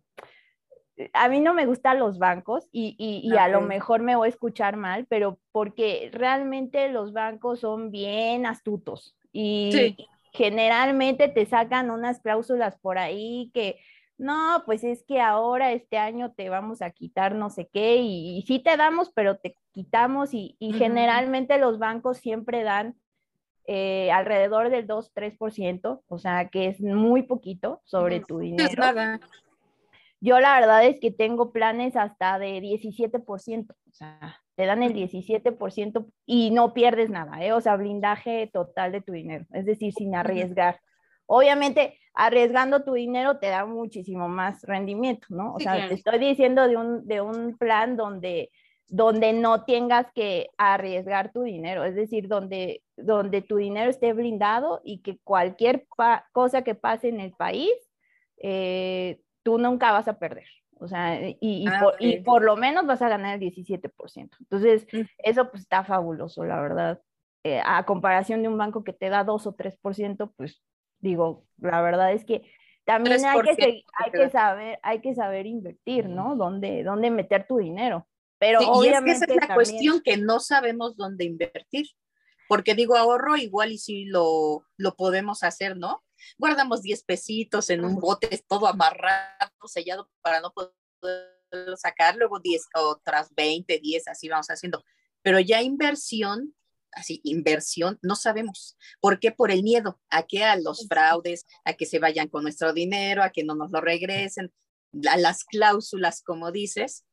a 1.12 1.28
mí 1.28 1.42
no 1.42 1.54
me 1.54 1.66
gustan 1.66 2.00
los 2.00 2.18
bancos 2.18 2.70
y, 2.72 2.96
y- 2.98 3.28
y 3.30 3.36
a 3.36 3.50
lo 3.50 3.60
mejor 3.60 4.02
me 4.02 4.16
voy 4.16 4.28
a 4.28 4.30
escuchar 4.30 4.78
mal, 4.78 5.06
pero 5.10 5.38
porque 5.52 6.10
realmente 6.14 6.88
los 6.90 7.12
bancos 7.12 7.60
son 7.60 7.92
bien 7.92 8.46
astutos 8.46 9.18
y 9.34 9.72
Sí. 9.74 10.08
generalmente 10.32 11.28
te 11.28 11.46
sacan 11.46 11.92
unas 11.92 12.22
cláusulas 12.22 12.78
por 12.80 12.98
ahí 12.98 13.52
que 13.54 13.78
no, 14.20 14.64
pues 14.66 14.84
es 14.84 15.04
que 15.04 15.22
ahora 15.22 15.72
este 15.72 15.98
año 15.98 16.34
te 16.34 16.50
vamos 16.50 16.82
a 16.82 16.92
quitar 16.92 17.36
no 17.36 17.50
sé 17.50 17.70
qué 17.72 17.96
y, 17.96 18.38
y 18.38 18.42
sí 18.42 18.60
te 18.60 18.76
damos, 18.76 19.12
pero 19.16 19.38
te 19.38 19.56
quitamos 19.72 20.34
y, 20.34 20.58
generalmente 20.60 21.58
los 21.58 21.80
bancos 21.80 22.18
siempre 22.18 22.64
dan 22.64 22.96
eh, 23.66 24.12
alrededor 24.12 24.70
del 24.70 24.88
2-3%, 24.88 26.02
o 26.06 26.20
sea 26.20 26.50
que 26.50 26.68
es 26.68 26.82
muy 26.82 27.24
poquito 27.24 27.82
sobre 27.86 28.20
tu 28.20 28.40
dinero. 28.40 28.70
es 28.70 28.78
nada. 28.78 29.22
Yo 30.20 30.42
la 30.42 30.60
verdad 30.60 30.84
es 30.84 31.00
que 31.00 31.12
tengo 31.12 31.54
planes 31.54 31.96
hasta 31.96 32.40
de 32.40 32.60
17%, 32.60 33.72
o 33.72 33.94
sea, 33.94 34.42
te 34.56 34.66
dan 34.66 34.84
el 34.84 34.94
17% 34.94 36.12
y 36.26 36.52
no 36.52 36.74
pierdes 36.74 37.10
nada, 37.10 37.42
¿eh? 37.42 37.54
O 37.54 37.62
sea, 37.62 37.78
blindaje 37.78 38.50
total 38.52 38.92
de 38.92 39.00
tu 39.00 39.14
dinero, 39.14 39.46
es 39.54 39.66
decir, 39.66 39.94
sin 39.94 40.14
arriesgar. 40.14 40.82
Obviamente, 41.32 42.00
arriesgando 42.16 42.84
tu 42.84 42.94
dinero 42.94 43.38
te 43.38 43.48
da 43.50 43.64
muchísimo 43.66 44.28
más 44.28 44.64
rendimiento, 44.64 45.28
¿no? 45.30 45.54
O 45.54 45.58
Sí, 45.60 45.64
sea, 45.66 45.74
claro. 45.76 45.90
te 45.90 45.94
estoy 45.94 46.18
diciendo 46.18 46.68
de 46.68 46.76
un, 46.76 47.08
de 47.08 47.22
un 47.22 47.56
plan 47.56 47.96
donde, 47.96 48.50
donde 48.88 49.32
no 49.34 49.64
tengas 49.64 50.12
que 50.12 50.48
arriesgar 50.58 51.32
tu 51.32 51.44
dinero, 51.44 51.84
es 51.84 51.94
decir, 51.94 52.28
donde, 52.28 52.82
donde 52.98 53.44
tu 53.44 53.58
dinero 53.58 53.92
esté 53.92 54.14
blindado 54.14 54.82
y 54.84 55.02
que 55.04 55.20
cualquier 55.24 55.86
cosa 56.32 56.64
que 56.64 56.74
pase 56.74 57.10
en 57.10 57.20
el 57.20 57.32
país, 57.34 57.72
eh, 58.38 59.22
tú 59.44 59.60
nunca 59.60 59.92
vas 59.92 60.08
a 60.08 60.18
perder. 60.18 60.46
O 60.80 60.88
sea, 60.88 61.22
y, 61.22 61.38
y 61.42 61.68
Ah, 61.68 61.80
por, 61.82 61.96
y 62.00 62.18
ok. 62.20 62.26
por 62.26 62.42
lo 62.44 62.56
menos 62.56 62.88
vas 62.88 63.02
a 63.04 63.10
ganar 63.10 63.36
el 63.36 63.40
17%. 63.42 64.38
Entonces, 64.40 64.88
Mm. 64.92 65.02
eso 65.20 65.52
pues 65.52 65.62
está 65.62 65.84
fabuloso, 65.84 66.44
la 66.44 66.60
verdad. 66.60 67.02
Eh, 67.44 67.62
a 67.64 67.86
comparación 67.86 68.42
de 68.42 68.48
un 68.48 68.58
banco 68.58 68.84
que 68.84 68.94
te 68.94 69.10
da 69.10 69.24
2 69.24 69.46
o 69.46 69.54
3%, 69.54 70.34
pues 70.36 70.62
digo, 71.00 71.46
la 71.58 71.82
verdad 71.82 72.14
es 72.14 72.24
que 72.26 72.50
también 72.86 73.24
hay 73.26 73.42
que, 73.42 73.56
3% 73.56 73.56
se- 73.56 73.84
hay 73.98 74.12
te 74.12 74.18
que 74.18 74.24
da. 74.26 74.30
saber, 74.30 74.80
hay 74.84 75.02
que 75.02 75.14
saber 75.16 75.46
invertir, 75.46 76.08
¿no? 76.10 76.36
¿Dónde, 76.36 76.84
dónde 76.84 77.12
meter 77.12 77.46
tu 77.48 77.58
dinero? 77.58 78.08
Pero 78.40 78.60
Sí, 78.60 78.66
y 78.66 78.68
es 78.68 78.72
que 78.74 78.78
obviamente 78.80 79.12
esa 79.12 79.26
es 79.26 79.36
la 79.36 79.40
también- 79.42 79.56
cuestión 79.56 80.02
que 80.02 80.18
no 80.18 80.40
sabemos 80.40 80.96
dónde 80.96 81.26
invertir. 81.26 81.88
Porque 82.48 82.74
digo, 82.74 82.96
ahorro 82.98 83.36
igual 83.38 83.72
y 83.72 83.78
si 83.78 84.06
lo, 84.06 84.66
lo 84.76 84.96
podemos 84.96 85.44
hacer, 85.44 85.78
¿no? 85.78 86.04
Guardamos 86.40 86.82
10 86.82 87.04
pesitos 87.04 87.70
en 87.70 87.86
un 87.86 87.98
bote 87.98 88.28
todo 88.48 88.66
amarrado, 88.66 89.22
sellado 89.66 90.10
para 90.22 90.42
no 90.42 90.52
poder 90.52 90.74
sacar, 91.78 92.16
luego 92.16 92.40
10, 92.40 92.64
otras 92.76 93.34
20, 93.36 93.78
10, 93.80 94.08
así 94.08 94.30
vamos 94.30 94.48
haciendo. 94.48 94.84
Pero 95.22 95.40
ya 95.40 95.62
inversión, 95.62 96.56
así, 96.94 97.22
inversión, 97.24 98.00
no 98.02 98.16
sabemos. 98.16 98.78
¿Por 99.00 99.20
qué? 99.20 99.32
Por 99.32 99.52
el 99.52 99.64
miedo 99.64 100.00
a 100.10 100.24
que 100.24 100.44
a 100.44 100.56
los 100.56 100.88
fraudes, 100.88 101.46
a 101.66 101.74
que 101.74 101.86
se 101.86 102.00
vayan 102.00 102.28
con 102.28 102.44
nuestro 102.44 102.74
dinero, 102.74 103.24
a 103.24 103.30
que 103.30 103.44
no 103.44 103.56
nos 103.56 103.72
lo 103.72 103.82
regresen, 103.82 104.52
a 105.10 105.18
las 105.18 105.44
cláusulas, 105.44 106.22
como 106.24 106.52
dices. 106.52 107.06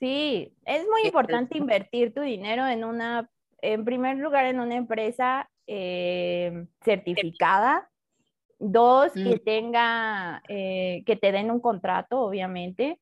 Sí, 0.00 0.52
es 0.64 0.84
muy 0.88 1.06
importante 1.06 1.56
invertir 1.56 2.12
tu 2.12 2.20
dinero 2.20 2.66
en 2.66 2.84
una, 2.84 3.30
en 3.60 3.84
primer 3.84 4.16
lugar, 4.16 4.46
en 4.46 4.60
una 4.60 4.74
empresa 4.76 5.48
eh, 5.66 6.66
certificada. 6.84 7.88
Dos, 8.58 9.12
que 9.12 9.36
Mm. 9.36 9.44
tenga, 9.44 10.42
eh, 10.48 11.02
que 11.04 11.16
te 11.16 11.32
den 11.32 11.50
un 11.50 11.60
contrato, 11.60 12.20
obviamente, 12.20 13.00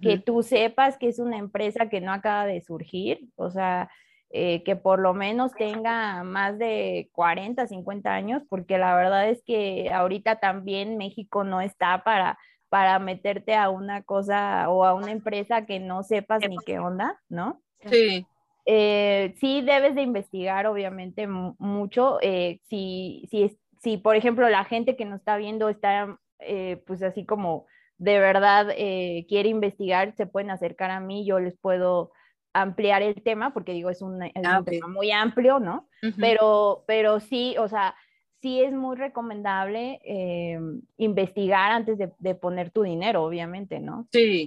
que 0.00 0.18
tú 0.18 0.42
sepas 0.42 0.96
que 0.96 1.08
es 1.08 1.18
una 1.18 1.36
empresa 1.36 1.88
que 1.88 2.00
no 2.00 2.12
acaba 2.12 2.46
de 2.46 2.62
surgir, 2.62 3.28
o 3.36 3.50
sea, 3.50 3.90
eh, 4.36 4.64
que 4.64 4.74
por 4.74 4.98
lo 4.98 5.14
menos 5.14 5.52
tenga 5.54 6.24
más 6.24 6.58
de 6.58 7.08
40, 7.12 7.68
50 7.68 8.12
años, 8.12 8.42
porque 8.48 8.78
la 8.78 8.96
verdad 8.96 9.28
es 9.28 9.42
que 9.44 9.90
ahorita 9.92 10.40
también 10.40 10.96
México 10.96 11.44
no 11.44 11.60
está 11.60 12.02
para, 12.02 12.36
para 12.68 12.98
meterte 12.98 13.54
a 13.54 13.70
una 13.70 14.02
cosa 14.02 14.68
o 14.68 14.84
a 14.84 14.92
una 14.94 15.12
empresa 15.12 15.66
que 15.66 15.78
no 15.78 16.02
sepas 16.02 16.42
ni 16.48 16.58
qué 16.58 16.80
onda, 16.80 17.20
¿no? 17.28 17.62
Sí. 17.88 18.26
Eh, 18.66 19.34
sí 19.38 19.60
debes 19.60 19.94
de 19.94 20.02
investigar, 20.02 20.66
obviamente, 20.66 21.26
mu- 21.28 21.54
mucho. 21.58 22.18
eh, 22.20 22.60
si, 22.68 23.28
si, 23.30 23.56
si, 23.82 23.98
por 23.98 24.16
ejemplo, 24.16 24.48
la 24.48 24.64
gente 24.64 24.96
que 24.96 25.04
nos 25.04 25.20
está 25.20 25.36
viendo 25.36 25.68
está, 25.68 26.18
eh, 26.40 26.82
pues 26.86 27.02
así 27.04 27.24
como 27.24 27.66
de 27.98 28.18
verdad 28.18 28.66
eh, 28.76 29.26
quiere 29.28 29.48
investigar, 29.48 30.14
se 30.16 30.26
pueden 30.26 30.50
acercar 30.50 30.90
a 30.90 30.98
mí, 30.98 31.24
yo 31.24 31.38
les 31.38 31.56
puedo 31.56 32.10
ampliar 32.54 33.02
el 33.02 33.22
tema, 33.22 33.52
porque 33.52 33.72
digo, 33.72 33.90
es 33.90 34.00
un, 34.00 34.22
es 34.22 34.32
Ah, 34.44 34.60
un 34.60 34.64
tema 34.64 34.88
muy 34.88 35.10
amplio, 35.10 35.58
¿no? 35.58 35.88
Pero, 36.18 36.84
pero 36.86 37.20
sí, 37.20 37.56
o 37.58 37.68
sea, 37.68 37.94
sí 38.40 38.62
es 38.62 38.72
muy 38.72 38.96
recomendable 38.96 40.00
eh, 40.04 40.58
investigar 40.98 41.72
antes 41.72 41.98
de, 41.98 42.12
de 42.18 42.34
poner 42.34 42.70
tu 42.70 42.82
dinero, 42.82 43.24
obviamente, 43.24 43.80
¿no? 43.80 44.06
Sí, 44.12 44.46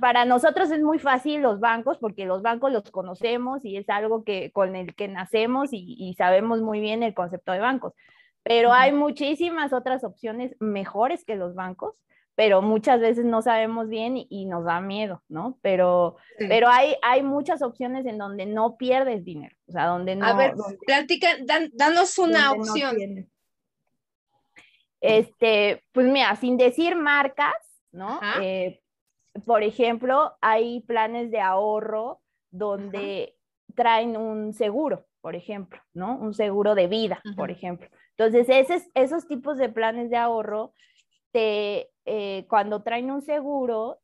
para 0.00 0.24
nosotros 0.24 0.70
es 0.70 0.80
muy 0.80 0.98
fácil 0.98 1.42
los 1.42 1.58
bancos 1.60 1.98
porque 1.98 2.24
los 2.24 2.40
bancos 2.40 2.72
los 2.72 2.90
conocemos 2.90 3.64
y 3.64 3.76
es 3.76 3.88
algo 3.88 4.24
que 4.24 4.50
con 4.52 4.76
el 4.76 4.94
que 4.94 5.08
nacemos 5.08 5.72
y, 5.72 5.96
y 5.98 6.14
sabemos 6.14 6.62
muy 6.62 6.80
bien 6.80 7.02
el 7.02 7.14
concepto 7.14 7.52
de 7.52 7.58
bancos. 7.58 7.94
Pero 8.44 8.72
hay 8.72 8.92
muchísimas 8.92 9.72
otras 9.72 10.04
opciones 10.04 10.56
mejores 10.60 11.24
que 11.24 11.36
los 11.36 11.54
bancos, 11.54 11.94
pero 12.34 12.62
muchas 12.62 13.00
veces 13.00 13.24
no 13.24 13.42
sabemos 13.42 13.88
bien 13.88 14.16
y, 14.16 14.26
y 14.30 14.46
nos 14.46 14.64
da 14.64 14.80
miedo, 14.80 15.22
¿no? 15.28 15.58
Pero, 15.62 16.16
Sí. 16.38 16.46
pero 16.48 16.68
hay, 16.68 16.96
hay 17.02 17.22
muchas 17.22 17.62
opciones 17.62 18.06
en 18.06 18.18
donde 18.18 18.46
no 18.46 18.76
pierdes 18.76 19.24
dinero, 19.24 19.54
o 19.68 19.72
sea, 19.72 19.86
donde 19.86 20.16
no... 20.16 20.26
A 20.26 20.34
ver, 20.34 20.54
donde- 20.56 20.78
platica, 20.86 21.28
dan- 21.44 21.70
danos 21.74 22.18
una 22.18 22.54
no 22.54 22.62
opción. 22.62 23.28
Este, 25.00 25.82
pues 25.92 26.06
mira, 26.06 26.34
sin 26.36 26.56
decir 26.56 26.94
marcas, 26.96 27.54
¿no? 27.90 28.20
Eh, 28.40 28.80
por 29.44 29.62
ejemplo, 29.62 30.36
hay 30.40 30.80
planes 30.82 31.30
de 31.30 31.40
ahorro 31.40 32.20
donde 32.50 33.34
traen 33.74 34.16
un 34.16 34.52
seguro, 34.52 35.06
por 35.20 35.34
ejemplo, 35.34 35.80
¿no? 35.92 36.16
Un 36.18 36.34
seguro 36.34 36.74
de 36.74 36.86
vida, 36.86 37.20
por 37.36 37.50
ejemplo. 37.50 37.88
Entonces, 38.16 38.46
esos, 38.48 38.82
esos 38.94 39.26
tipos 39.26 39.56
de 39.58 39.68
planes 39.70 40.10
de 40.10 40.16
ahorro, 40.18 40.72
te, 41.32 41.90
eh, 42.04 42.46
cuando 42.48 42.82
traen 42.82 43.10
un 43.10 43.22
seguro, 43.22 44.00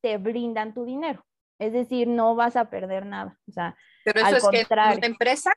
te 0.00 0.18
brindan 0.18 0.74
tu 0.74 0.84
dinero. 0.84 1.24
Es 1.58 1.72
decir, 1.72 2.08
no 2.08 2.34
vas 2.34 2.56
a 2.56 2.70
perder 2.70 3.06
nada. 3.06 3.38
O 3.48 3.52
sea, 3.52 3.76
pero 4.04 4.20
eso 4.20 4.28
al 4.28 4.36
es 4.36 4.66
que 4.68 4.74
en 4.74 4.98
una 4.98 5.06
empresa. 5.06 5.52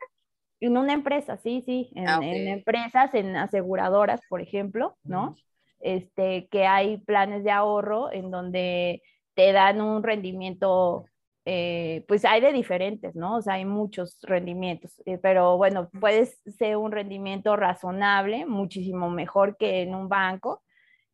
en 0.60 0.78
una 0.78 0.94
empresa, 0.94 1.38
sí, 1.38 1.62
sí, 1.66 1.92
en, 1.96 2.08
Ah, 2.08 2.20
en 2.22 2.48
empresas, 2.48 3.14
en 3.14 3.36
aseguradoras, 3.36 4.22
por 4.30 4.42
ejemplo, 4.42 4.98
¿no? 5.04 5.36
Este, 5.80 6.48
que 6.50 6.66
hay 6.66 6.98
planes 6.98 7.44
de 7.44 7.52
ahorro 7.52 8.12
en 8.12 8.32
donde 8.32 9.02
te 9.36 9.52
dan 9.52 9.82
un 9.82 10.02
rendimiento, 10.02 11.06
eh, 11.46 12.04
pues 12.08 12.26
hay 12.26 12.42
de 12.42 12.54
diferentes, 12.54 13.16
¿no? 13.16 13.38
O 13.38 13.42
sea, 13.42 13.56
hay 13.56 13.66
muchos 13.66 14.18
rendimientos, 14.22 15.02
eh, 15.06 15.18
pero 15.18 15.58
bueno, 15.58 15.90
puede 16.00 16.26
ser 16.58 16.78
un 16.78 16.92
rendimiento 16.92 17.56
razonable, 17.56 18.46
muchísimo 18.46 19.10
mejor 19.10 19.58
que 19.58 19.82
en 19.82 19.94
un 19.94 20.10
banco 20.10 20.62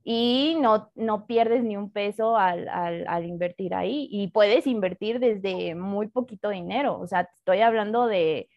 y 0.03 0.57
no, 0.60 0.91
no 0.95 1.25
pierdes 1.27 1.63
ni 1.63 1.77
un 1.77 1.91
peso 1.91 2.38
al, 2.38 2.67
al, 2.67 3.05
al 3.07 3.25
invertir 3.25 3.74
ahí 3.74 4.07
y 4.12 4.27
puedes 4.27 4.67
invertir 4.67 5.19
desde 5.19 5.75
muy 5.75 6.07
poquito 6.07 6.50
dinero, 6.50 7.00
o 7.00 7.07
sea, 7.07 7.29
estoy 7.38 7.62
hablando 7.62 8.07
de 8.07 8.50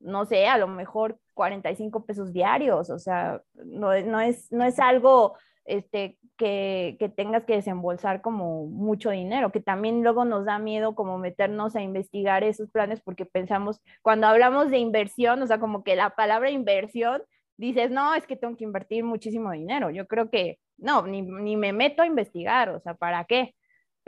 no 0.00 0.26
sé, 0.26 0.46
a 0.46 0.58
lo 0.58 0.68
mejor 0.68 1.18
45 1.34 2.04
pesos 2.04 2.32
diarios, 2.32 2.90
o 2.90 2.98
sea, 2.98 3.42
no, 3.54 3.98
no, 4.02 4.20
es, 4.20 4.50
no 4.52 4.64
es 4.64 4.78
algo 4.78 5.36
este, 5.64 6.18
que, 6.36 6.96
que 6.98 7.08
tengas 7.08 7.44
que 7.44 7.56
desembolsar 7.56 8.20
como 8.22 8.66
mucho 8.66 9.10
dinero, 9.10 9.52
que 9.52 9.60
también 9.60 10.02
luego 10.02 10.24
nos 10.24 10.44
da 10.44 10.58
miedo 10.58 10.94
como 10.94 11.18
meternos 11.18 11.76
a 11.76 11.82
investigar 11.82 12.44
esos 12.44 12.70
planes 12.70 13.00
porque 13.00 13.26
pensamos, 13.26 13.80
cuando 14.02 14.26
hablamos 14.26 14.70
de 14.70 14.78
inversión, 14.78 15.42
o 15.42 15.46
sea, 15.46 15.58
como 15.60 15.84
que 15.84 15.96
la 15.96 16.10
palabra 16.10 16.50
inversión, 16.50 17.22
dices, 17.58 17.90
no, 17.90 18.14
es 18.14 18.26
que 18.26 18.36
tengo 18.36 18.56
que 18.56 18.64
invertir 18.64 19.04
muchísimo 19.04 19.52
dinero. 19.52 19.90
Yo 19.90 20.06
creo 20.06 20.30
que 20.30 20.58
no, 20.78 21.06
ni, 21.06 21.20
ni 21.20 21.56
me 21.56 21.74
meto 21.74 22.02
a 22.02 22.06
investigar, 22.06 22.70
o 22.70 22.80
sea, 22.80 22.94
¿para 22.94 23.24
qué? 23.24 23.54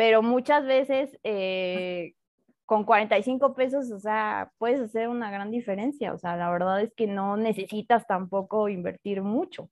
pero 0.00 0.22
muchas 0.22 0.64
veces 0.64 1.10
eh, 1.24 2.14
con 2.64 2.84
45 2.84 3.54
pesos, 3.54 3.90
o 3.90 4.00
sea, 4.00 4.50
puedes 4.56 4.80
hacer 4.80 5.08
una 5.08 5.30
gran 5.30 5.50
diferencia. 5.50 6.14
O 6.14 6.18
sea, 6.18 6.38
la 6.38 6.50
verdad 6.50 6.80
es 6.80 6.90
que 6.96 7.06
no 7.06 7.36
necesitas 7.36 8.06
tampoco 8.06 8.70
invertir 8.70 9.20
mucho. 9.20 9.68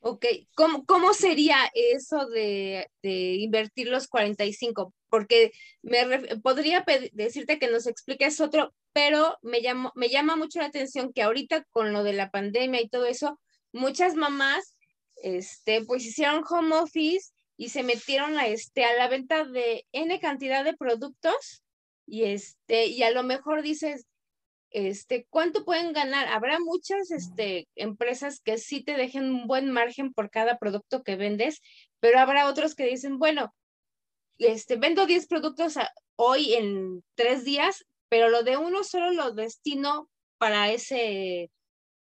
Ok, 0.00 0.26
¿cómo, 0.56 0.84
cómo 0.84 1.14
sería 1.14 1.58
eso 1.74 2.26
de, 2.26 2.88
de, 3.04 3.36
invertir 3.36 3.86
los 3.86 4.08
45? 4.08 4.92
Porque 5.14 5.52
me 5.80 6.18
podría 6.42 6.84
decirte 7.12 7.60
que 7.60 7.70
nos 7.70 7.86
expliques 7.86 8.40
otro, 8.40 8.74
pero 8.92 9.38
me, 9.42 9.60
llamo, 9.60 9.92
me 9.94 10.08
llama 10.08 10.34
mucho 10.34 10.58
la 10.58 10.66
atención 10.66 11.12
que 11.12 11.22
ahorita 11.22 11.62
con 11.70 11.92
lo 11.92 12.02
de 12.02 12.14
la 12.14 12.32
pandemia 12.32 12.82
y 12.82 12.88
todo 12.88 13.06
eso, 13.06 13.38
muchas 13.72 14.16
mamás, 14.16 14.76
este, 15.22 15.84
pues 15.84 16.04
hicieron 16.04 16.42
home 16.50 16.74
office 16.74 17.30
y 17.56 17.68
se 17.68 17.84
metieron 17.84 18.36
a, 18.38 18.48
este, 18.48 18.84
a 18.84 18.96
la 18.96 19.06
venta 19.06 19.44
de 19.44 19.86
N 19.92 20.18
cantidad 20.18 20.64
de 20.64 20.76
productos 20.76 21.62
y, 22.06 22.24
este, 22.24 22.86
y 22.86 23.04
a 23.04 23.12
lo 23.12 23.22
mejor 23.22 23.62
dices, 23.62 24.08
este, 24.70 25.28
¿cuánto 25.30 25.64
pueden 25.64 25.92
ganar? 25.92 26.26
Habrá 26.26 26.58
muchas 26.58 27.12
este, 27.12 27.68
empresas 27.76 28.40
que 28.40 28.58
sí 28.58 28.82
te 28.82 28.94
dejen 28.94 29.26
un 29.26 29.46
buen 29.46 29.70
margen 29.70 30.12
por 30.12 30.28
cada 30.28 30.58
producto 30.58 31.04
que 31.04 31.14
vendes, 31.14 31.60
pero 32.00 32.18
habrá 32.18 32.48
otros 32.48 32.74
que 32.74 32.86
dicen, 32.86 33.20
bueno, 33.20 33.54
este, 34.38 34.76
vendo 34.76 35.06
10 35.06 35.26
productos 35.26 35.74
hoy 36.16 36.54
en 36.54 37.04
tres 37.14 37.44
días, 37.44 37.84
pero 38.08 38.28
lo 38.28 38.42
de 38.42 38.56
uno 38.56 38.84
solo 38.84 39.12
lo 39.12 39.32
destino 39.32 40.08
para 40.38 40.70
ese, 40.70 41.50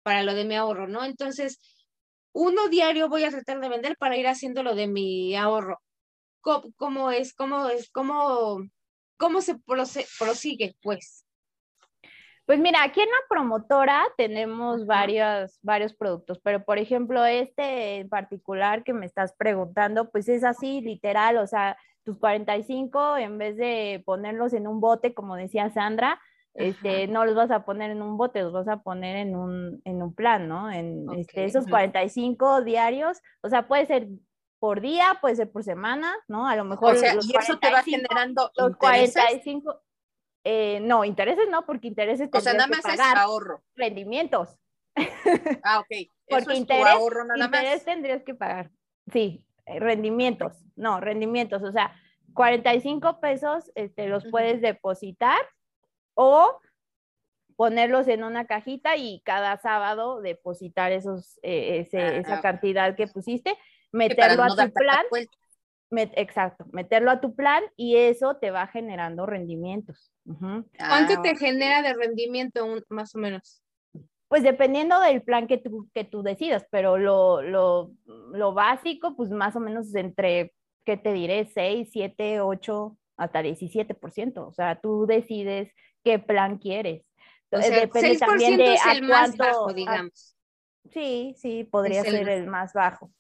para 0.03 0.23
lo 0.23 0.35
de 0.35 0.45
mi 0.45 0.57
ahorro, 0.57 0.89
¿no? 0.89 1.05
Entonces, 1.05 1.59
uno 2.33 2.69
diario 2.69 3.09
voy 3.09 3.25
a 3.25 3.31
tratar 3.31 3.61
de 3.61 3.69
vender 3.69 3.97
para 3.97 4.17
ir 4.17 4.27
haciendo 4.27 4.63
lo 4.63 4.75
de 4.75 4.89
mi 4.89 5.37
ahorro. 5.37 5.81
¿Cómo, 6.41 6.73
cómo 6.77 7.11
es? 7.11 7.35
¿Cómo 7.35 7.69
es? 7.69 7.91
¿Cómo, 7.91 8.67
cómo 9.17 9.41
se 9.41 9.59
prosigue, 10.19 10.75
pues? 10.83 11.25
Pues 12.47 12.59
mira, 12.59 12.83
aquí 12.83 13.01
en 13.01 13.09
la 13.09 13.29
promotora 13.29 14.03
tenemos 14.17 14.87
varios, 14.87 15.59
varios 15.63 15.95
productos, 15.95 16.41
pero 16.43 16.65
por 16.65 16.79
ejemplo, 16.79 17.25
este 17.25 17.99
en 17.99 18.09
particular 18.09 18.83
que 18.83 18.93
me 18.93 19.07
estás 19.07 19.33
preguntando, 19.33 20.11
pues 20.11 20.29
es 20.29 20.43
así, 20.43 20.81
literal, 20.81 21.37
o 21.39 21.47
sea, 21.47 21.77
tus 22.05 22.19
45, 22.19 23.17
en 23.17 23.39
vez 23.39 23.57
de 23.57 24.03
ponerlos 24.05 24.53
en 24.55 24.67
un 24.67 24.81
bote, 24.81 25.15
como 25.15 25.37
decía 25.37 25.71
Sandra, 25.71 26.21
este, 26.55 27.07
no 27.07 27.25
los 27.25 27.35
vas 27.35 27.51
a 27.51 27.65
poner 27.65 27.91
en 27.91 28.03
un 28.03 28.17
bote, 28.17 28.43
los 28.43 28.53
vas 28.53 28.69
a 28.69 28.83
poner 28.83 29.17
en 29.17 29.37
un, 29.37 29.81
en 29.85 30.03
un 30.03 30.15
plan, 30.15 30.49
¿no? 30.49 30.71
En 30.71 31.07
este, 31.17 31.45
esos 31.45 31.67
45 31.67 32.63
diarios, 32.63 33.21
o 33.41 33.49
sea, 33.49 33.69
puede 33.69 33.87
ser 33.87 34.09
por 34.59 34.81
día, 34.81 35.19
puede 35.21 35.37
ser 35.37 35.51
por 35.51 35.65
semana, 35.65 36.15
¿no? 36.29 36.47
A 36.47 36.55
lo 36.57 36.65
mejor. 36.65 36.95
O 36.95 36.99
sea, 36.99 37.15
y 37.15 37.37
eso 37.37 37.59
te 37.59 37.71
va 37.71 37.83
generando 37.83 38.51
los 38.57 38.77
45. 38.77 39.81
Eh, 40.45 40.81
no, 40.81 41.05
intereses 41.05 41.49
no, 41.51 41.65
porque 41.65 41.89
intereses 41.89 42.29
O 42.33 42.41
sea, 42.41 42.53
nada 42.55 42.67
más 42.67 42.85
es 42.85 43.01
ahorro. 43.01 43.63
Rendimientos. 43.75 44.59
Ah, 45.65 45.81
ok. 45.81 46.09
porque 46.29 46.55
interés, 46.55 46.87
ahorro 46.87 47.25
nada 47.25 47.45
interés 47.45 47.85
tendrías 47.85 48.23
que 48.25 48.35
pagar. 48.35 48.71
Sí, 49.13 49.45
eh, 49.67 49.79
rendimientos. 49.79 50.53
No, 50.77 51.01
rendimientos. 51.01 51.63
O 51.63 51.73
sea, 51.73 51.95
45 52.35 53.21
pesos 53.21 53.71
este, 53.75 54.09
los 54.09 54.25
puedes 54.27 54.61
depositar 54.61 55.39
o 56.15 56.61
ponerlos 57.57 58.09
en 58.09 58.25
una 58.25 58.47
cajita 58.47 58.97
y 58.97 59.21
cada 59.25 59.57
sábado 59.59 60.21
depositar 60.21 60.93
esos, 60.93 61.39
eh, 61.43 61.81
ese, 61.81 62.19
esa 62.19 62.39
ah, 62.39 62.41
cantidad 62.41 62.97
que 62.97 63.07
pusiste, 63.07 63.57
meterlo 63.93 64.43
a 64.43 64.49
tu 64.49 64.73
plan 64.73 65.05
exacto, 65.93 66.67
meterlo 66.73 67.11
a 67.11 67.21
tu 67.21 67.35
plan 67.35 67.63
y 67.77 67.97
eso 67.97 68.37
te 68.37 68.51
va 68.51 68.67
generando 68.67 69.27
rendimientos. 69.27 70.13
¿Cuánto 70.25 71.15
ah, 71.19 71.23
te 71.23 71.37
genera 71.37 71.83
de 71.83 71.95
rendimiento 71.95 72.67
más 72.89 73.15
o 73.15 73.19
menos? 73.19 73.63
Pues 74.29 74.43
dependiendo 74.43 74.99
del 75.01 75.23
plan 75.23 75.47
que 75.47 75.59
tú, 75.59 75.89
que 75.93 76.05
tú 76.05 76.23
decidas, 76.23 76.67
pero 76.71 76.97
lo, 76.97 77.43
lo, 77.43 77.93
lo 78.07 78.55
básico, 78.55 79.15
pues 79.15 79.31
más 79.31 79.55
o 79.57 79.61
menos 79.61 79.95
entre, 79.95 80.55
¿qué 80.85 80.97
te 80.97 81.13
diré? 81.13 81.45
6, 81.45 81.91
7, 81.93 82.41
8, 82.41 82.97
hasta 83.19 83.43
17%. 83.43 84.47
O 84.47 84.53
sea, 84.53 84.81
tú 84.81 85.07
decides 85.07 85.71
qué 86.03 86.19
plan 86.19 86.59
quieres. 86.59 87.05
O 87.51 87.61
sea, 87.61 87.81
Depende 87.81 88.17
6% 88.17 88.19
también 88.21 88.57
de 88.57 88.75
es 88.75 88.87
el 88.87 89.03
más 89.03 89.37
bajo, 89.37 89.73
digamos. 89.75 90.35
sí, 90.91 91.35
sí, 91.37 91.65
podría 91.65 92.03
ser 92.03 92.29
el 92.29 92.47
más 92.47 92.73
bajo. 92.73 93.13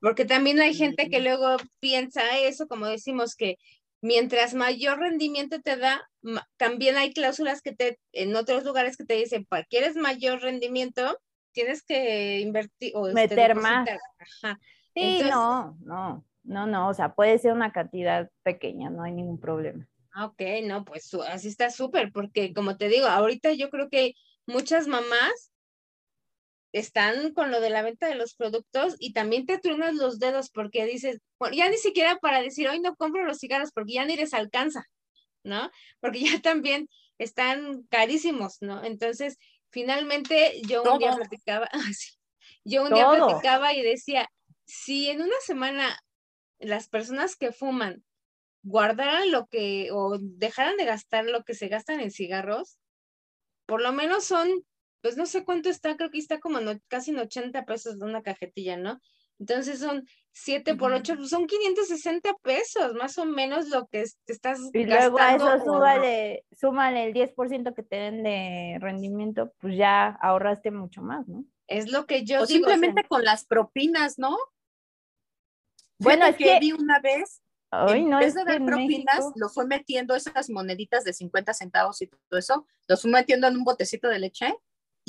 Porque 0.00 0.24
también 0.24 0.60
hay 0.60 0.74
gente 0.74 1.08
que 1.10 1.20
luego 1.20 1.56
piensa 1.78 2.38
eso, 2.38 2.66
como 2.66 2.86
decimos, 2.86 3.36
que 3.36 3.56
mientras 4.00 4.54
mayor 4.54 4.98
rendimiento 4.98 5.60
te 5.60 5.76
da, 5.76 6.08
también 6.56 6.96
hay 6.96 7.12
cláusulas 7.12 7.60
que 7.60 7.74
te, 7.74 7.98
en 8.12 8.34
otros 8.34 8.64
lugares 8.64 8.96
que 8.96 9.04
te 9.04 9.14
dicen, 9.14 9.46
quieres 9.68 9.96
mayor 9.96 10.40
rendimiento, 10.40 11.18
tienes 11.52 11.82
que 11.82 12.40
invertir 12.40 12.92
o 12.94 13.08
este, 13.08 13.14
meter 13.14 13.54
más. 13.54 13.88
Sí, 14.94 15.20
no, 15.22 15.76
no, 15.82 16.24
no, 16.42 16.66
no, 16.66 16.88
o 16.88 16.94
sea, 16.94 17.14
puede 17.14 17.38
ser 17.38 17.52
una 17.52 17.72
cantidad 17.72 18.30
pequeña, 18.42 18.90
no 18.90 19.02
hay 19.02 19.12
ningún 19.12 19.38
problema. 19.38 19.86
Ah, 20.12 20.26
ok, 20.26 20.42
no, 20.64 20.84
pues 20.84 21.12
así 21.28 21.48
está 21.48 21.70
súper, 21.70 22.10
porque 22.12 22.52
como 22.52 22.76
te 22.76 22.88
digo, 22.88 23.06
ahorita 23.06 23.52
yo 23.52 23.70
creo 23.70 23.88
que 23.88 24.14
muchas 24.46 24.88
mamás 24.88 25.52
están 26.72 27.32
con 27.32 27.50
lo 27.50 27.60
de 27.60 27.70
la 27.70 27.82
venta 27.82 28.06
de 28.06 28.14
los 28.14 28.34
productos 28.34 28.96
y 28.98 29.12
también 29.12 29.46
te 29.46 29.58
truenas 29.58 29.94
los 29.94 30.18
dedos 30.18 30.50
porque 30.50 30.86
dices, 30.86 31.18
bueno, 31.38 31.56
ya 31.56 31.68
ni 31.68 31.76
siquiera 31.76 32.16
para 32.18 32.42
decir, 32.42 32.68
hoy 32.68 32.80
no 32.80 32.94
compro 32.96 33.24
los 33.24 33.38
cigarros 33.38 33.72
porque 33.72 33.94
ya 33.94 34.04
ni 34.04 34.16
les 34.16 34.34
alcanza, 34.34 34.84
¿no? 35.42 35.70
Porque 36.00 36.20
ya 36.20 36.40
también 36.42 36.88
están 37.18 37.82
carísimos, 37.90 38.58
¿no? 38.60 38.84
Entonces, 38.84 39.38
finalmente 39.70 40.60
yo 40.62 40.82
un 40.82 40.98
día 40.98 41.14
platicaba, 41.14 41.68
yo 42.64 42.84
un 42.84 42.94
día 42.94 43.08
platicaba 43.10 43.74
y 43.74 43.82
decía, 43.82 44.28
si 44.64 45.10
en 45.10 45.22
una 45.22 45.40
semana 45.44 45.98
las 46.58 46.88
personas 46.88 47.36
que 47.36 47.52
fuman 47.52 48.04
guardaran 48.62 49.30
lo 49.30 49.46
que 49.46 49.88
o 49.90 50.18
dejaran 50.20 50.76
de 50.76 50.84
gastar 50.84 51.24
lo 51.24 51.44
que 51.44 51.54
se 51.54 51.68
gastan 51.68 52.00
en 52.00 52.10
cigarros, 52.10 52.78
por 53.66 53.80
lo 53.80 53.92
menos 53.92 54.24
son 54.24 54.64
pues 55.00 55.16
no 55.16 55.26
sé 55.26 55.44
cuánto 55.44 55.68
está, 55.68 55.96
creo 55.96 56.10
que 56.10 56.18
está 56.18 56.40
como 56.40 56.58
casi 56.88 57.10
en 57.10 57.18
80 57.18 57.64
pesos 57.64 57.98
de 57.98 58.04
una 58.04 58.22
cajetilla, 58.22 58.76
¿no? 58.76 59.00
Entonces 59.38 59.78
son 59.78 60.06
7 60.32 60.76
por 60.76 60.92
8, 60.92 61.14
pues 61.16 61.30
son 61.30 61.46
560 61.46 62.34
pesos, 62.42 62.92
más 62.94 63.16
o 63.16 63.24
menos 63.24 63.68
lo 63.70 63.86
que 63.88 64.04
te 64.26 64.32
estás 64.34 64.60
y 64.74 64.84
luego 64.84 65.18
a 65.18 65.34
eso 65.34 65.64
súmale, 65.64 66.44
súmale 66.52 67.04
el 67.04 67.14
10% 67.14 67.74
que 67.74 67.82
te 67.82 67.96
den 67.96 68.22
de 68.22 68.76
rendimiento, 68.80 69.52
pues 69.58 69.76
ya 69.76 70.08
ahorraste 70.20 70.70
mucho 70.70 71.00
más, 71.00 71.26
¿no? 71.26 71.44
Es 71.66 71.90
lo 71.90 72.04
que 72.04 72.24
yo 72.24 72.42
o 72.42 72.46
simplemente 72.46 73.04
con 73.04 73.24
las 73.24 73.46
propinas, 73.46 74.18
¿no? 74.18 74.36
Bueno, 75.98 76.26
es 76.26 76.36
que, 76.36 76.58
vi 76.60 76.72
una 76.72 77.00
vez, 77.00 77.42
en 77.72 78.10
vez 78.10 78.34
de 78.34 78.44
dar 78.44 78.62
propinas, 78.62 79.24
lo 79.36 79.48
fue 79.48 79.66
metiendo 79.66 80.14
esas 80.14 80.50
moneditas 80.50 81.04
de 81.04 81.14
50 81.14 81.54
centavos 81.54 82.02
y 82.02 82.08
todo 82.08 82.38
eso, 82.38 82.66
los 82.88 83.00
fue 83.00 83.10
metiendo 83.10 83.46
en 83.48 83.56
un 83.56 83.64
botecito 83.64 84.08
de 84.08 84.18
leche 84.18 84.54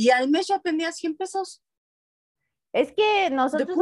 y 0.01 0.09
al 0.09 0.29
mes 0.29 0.47
ya 0.47 0.57
tenía 0.57 0.91
100 0.91 1.15
pesos. 1.15 1.63
Es 2.73 2.91
que 2.93 3.29
nosotros 3.29 3.77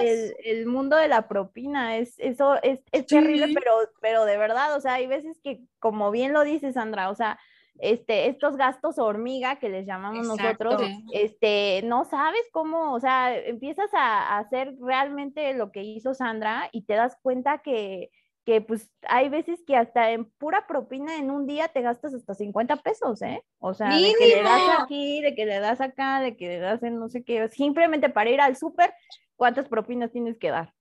el, 0.00 0.34
el, 0.42 0.66
mundo 0.66 0.96
de 0.96 1.06
la 1.06 1.28
propina, 1.28 1.98
es, 1.98 2.18
eso 2.18 2.60
es, 2.62 2.80
es 2.90 3.06
terrible, 3.06 3.54
pero, 3.54 3.74
pero 4.00 4.24
de 4.24 4.38
verdad, 4.38 4.74
o 4.74 4.80
sea, 4.80 4.94
hay 4.94 5.06
veces 5.06 5.38
que, 5.44 5.60
como 5.78 6.10
bien 6.10 6.32
lo 6.32 6.42
dice 6.42 6.72
Sandra, 6.72 7.10
o 7.10 7.14
sea, 7.14 7.38
este, 7.78 8.28
estos 8.28 8.56
gastos 8.56 8.98
hormiga 8.98 9.60
que 9.60 9.68
les 9.68 9.86
llamamos 9.86 10.26
nosotros, 10.26 10.82
este, 11.12 11.82
no 11.84 12.04
sabes 12.06 12.42
cómo, 12.52 12.92
o 12.94 13.00
sea, 13.00 13.36
empiezas 13.36 13.92
a, 13.92 14.34
a, 14.34 14.38
hacer 14.38 14.74
realmente 14.80 15.52
lo 15.54 15.70
que 15.70 15.82
hizo 15.82 16.14
Sandra 16.14 16.70
y 16.72 16.86
te 16.86 16.94
das 16.94 17.18
cuenta 17.22 17.58
que, 17.58 18.10
que 18.50 18.60
pues 18.60 18.90
hay 19.02 19.28
veces 19.28 19.62
que 19.64 19.76
hasta 19.76 20.10
en 20.10 20.24
pura 20.24 20.66
propina 20.66 21.14
en 21.14 21.30
un 21.30 21.46
día 21.46 21.68
te 21.68 21.82
gastas 21.82 22.14
hasta 22.14 22.34
50 22.34 22.78
pesos, 22.78 23.22
¿eh? 23.22 23.44
O 23.60 23.74
sea, 23.74 23.90
de 23.90 24.12
que 24.18 24.26
le 24.26 24.42
das 24.42 24.80
aquí, 24.80 25.22
de 25.22 25.36
que 25.36 25.46
le 25.46 25.60
das 25.60 25.80
acá, 25.80 26.20
de 26.20 26.36
que 26.36 26.48
le 26.48 26.58
das 26.58 26.82
en 26.82 26.98
no 26.98 27.08
sé 27.08 27.22
qué, 27.22 27.48
simplemente 27.48 28.08
para 28.08 28.28
ir 28.28 28.40
al 28.40 28.56
súper, 28.56 28.92
¿cuántas 29.36 29.68
propinas 29.68 30.10
tienes 30.10 30.36
que 30.36 30.50
dar? 30.50 30.74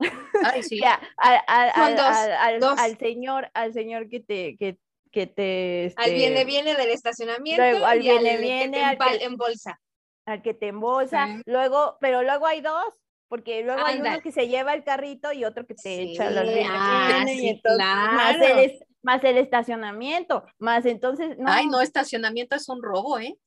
Ay, 0.43 0.63
sí. 0.63 0.81
al, 1.17 2.97
señor, 2.97 3.51
al 3.53 3.71
señor 3.73 4.09
que 4.09 4.19
te, 4.19 4.57
que, 4.57 4.79
que 5.11 5.27
te... 5.27 5.93
al 5.97 6.11
viene, 6.11 6.39
este 6.39 6.45
viene 6.45 6.73
del 6.73 6.89
estacionamiento. 6.89 7.85
al 7.85 7.99
viene, 7.99 8.37
viene, 8.37 8.83
al 8.83 8.97
que 8.97 9.25
en 9.25 9.37
bolsa. 9.37 9.79
Al 10.25 10.41
que 10.41 10.55
te 10.55 10.69
embolsa, 10.69 11.39
luego, 11.45 11.97
pero 12.01 12.23
luego 12.23 12.47
hay 12.47 12.61
dos, 12.61 12.95
porque 13.29 13.63
luego 13.63 13.85
hay 13.85 13.99
uno 13.99 14.19
que 14.21 14.31
se 14.31 14.47
lleva 14.47 14.73
el 14.73 14.83
carrito 14.83 15.31
y 15.31 15.45
otro 15.45 15.65
que 15.65 15.75
te 15.75 16.01
echa 16.01 16.29
los 16.31 16.43
ah, 16.69 17.23
más, 18.13 18.35
el, 18.41 18.79
más 19.03 19.23
el 19.23 19.37
estacionamiento, 19.37 20.43
más 20.57 20.85
entonces, 20.85 21.37
no. 21.37 21.45
Ay, 21.47 21.67
no, 21.67 21.79
estacionamiento 21.79 22.55
es 22.55 22.67
un 22.67 22.81
robo, 22.81 23.19
¿eh? 23.19 23.37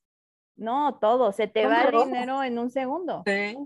No, 0.55 0.97
todo, 0.99 1.31
se 1.31 1.47
te 1.47 1.67
va 1.67 1.83
el 1.83 2.05
dinero 2.05 2.43
en 2.43 2.57
un 2.57 2.69
segundo. 2.69 3.23
Sí. 3.25 3.57